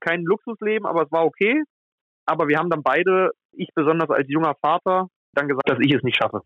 [0.00, 1.62] Kein Luxusleben, aber es war okay.
[2.26, 6.02] Aber wir haben dann beide, ich besonders als junger Vater, dann gesagt, dass ich es
[6.02, 6.42] nicht schaffe.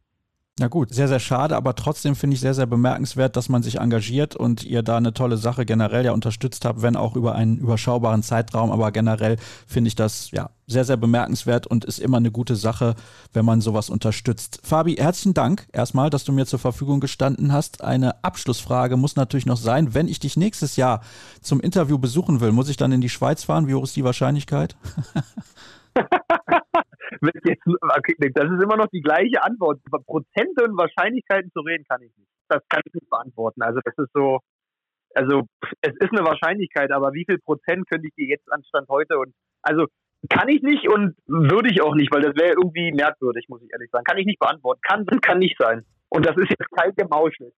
[0.59, 3.79] Na gut, sehr, sehr schade, aber trotzdem finde ich sehr, sehr bemerkenswert, dass man sich
[3.79, 7.59] engagiert und ihr da eine tolle Sache generell ja unterstützt habt, wenn auch über einen
[7.59, 8.73] überschaubaren Zeitraum.
[8.73, 9.37] Aber generell
[9.67, 12.95] finde ich das ja sehr, sehr bemerkenswert und ist immer eine gute Sache,
[13.35, 14.61] wenn man sowas unterstützt.
[14.63, 17.85] Fabi, herzlichen Dank erstmal, dass du mir zur Verfügung gestanden hast.
[17.85, 21.03] Eine Abschlussfrage muss natürlich noch sein, wenn ich dich nächstes Jahr
[21.43, 23.69] zum Interview besuchen will, muss ich dann in die Schweiz fahren?
[23.69, 24.75] Wie hoch ist die Wahrscheinlichkeit?
[27.21, 29.81] das ist immer noch die gleiche Antwort.
[29.87, 32.29] Über Prozente und Wahrscheinlichkeiten zu reden kann ich nicht.
[32.49, 33.63] Das kann ich nicht beantworten.
[33.63, 34.41] Also das ist so,
[35.15, 35.47] also
[35.81, 39.33] es ist eine Wahrscheinlichkeit, aber wie viel Prozent könnte ich dir jetzt anstand heute und
[39.63, 39.87] also
[40.29, 43.71] kann ich nicht und würde ich auch nicht, weil das wäre irgendwie merkwürdig, muss ich
[43.73, 44.05] ehrlich sagen.
[44.05, 44.81] Kann ich nicht beantworten.
[44.83, 45.85] Kann, kann nicht sein.
[46.09, 47.53] Und das ist jetzt kein Gemauschel.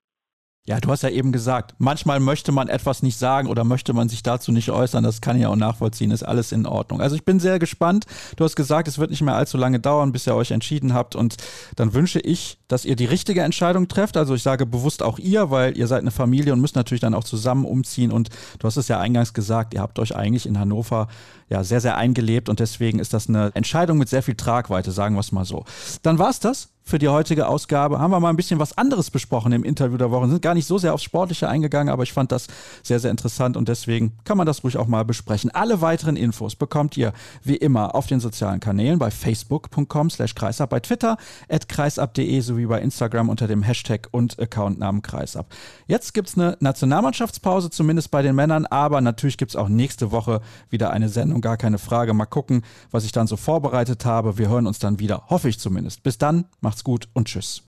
[0.69, 4.11] Ja, du hast ja eben gesagt, manchmal möchte man etwas nicht sagen oder möchte man
[4.11, 5.03] sich dazu nicht äußern.
[5.03, 7.01] Das kann ich auch nachvollziehen, ist alles in Ordnung.
[7.01, 8.05] Also ich bin sehr gespannt.
[8.37, 11.17] Du hast gesagt, es wird nicht mehr allzu lange dauern, bis ihr euch entschieden habt.
[11.17, 11.37] Und
[11.77, 14.19] dann wünsche ich, dass ihr die richtige Entscheidung trefft.
[14.19, 17.15] Also ich sage bewusst auch ihr, weil ihr seid eine Familie und müsst natürlich dann
[17.15, 18.13] auch zusammen umziehen.
[18.13, 21.09] Und du hast es ja eingangs gesagt, ihr habt euch eigentlich in Hannover
[21.49, 25.15] ja sehr, sehr eingelebt und deswegen ist das eine Entscheidung mit sehr viel Tragweite, sagen
[25.15, 25.65] wir es mal so.
[26.03, 27.99] Dann war es das für die heutige Ausgabe.
[27.99, 30.29] Haben wir mal ein bisschen was anderes besprochen im Interview der Woche.
[30.29, 32.47] Sind gar nicht so sehr aufs Sportliche eingegangen, aber ich fand das
[32.83, 35.51] sehr, sehr interessant und deswegen kann man das ruhig auch mal besprechen.
[35.51, 37.13] Alle weiteren Infos bekommt ihr
[37.45, 41.19] wie immer auf den sozialen Kanälen bei facebook.com slash kreisab, bei Twitter
[41.51, 45.47] at kreisab.de sowie bei Instagram unter dem Hashtag und Accountnamen kreisab.
[45.89, 50.11] Jetzt gibt es eine Nationalmannschaftspause, zumindest bei den Männern, aber natürlich gibt es auch nächste
[50.11, 52.15] Woche wieder eine Sendung, gar keine Frage.
[52.15, 54.39] Mal gucken, was ich dann so vorbereitet habe.
[54.39, 56.03] Wir hören uns dann wieder, hoffe ich zumindest.
[56.03, 56.47] Bis dann,
[56.79, 57.63] macht's gut und tschüss.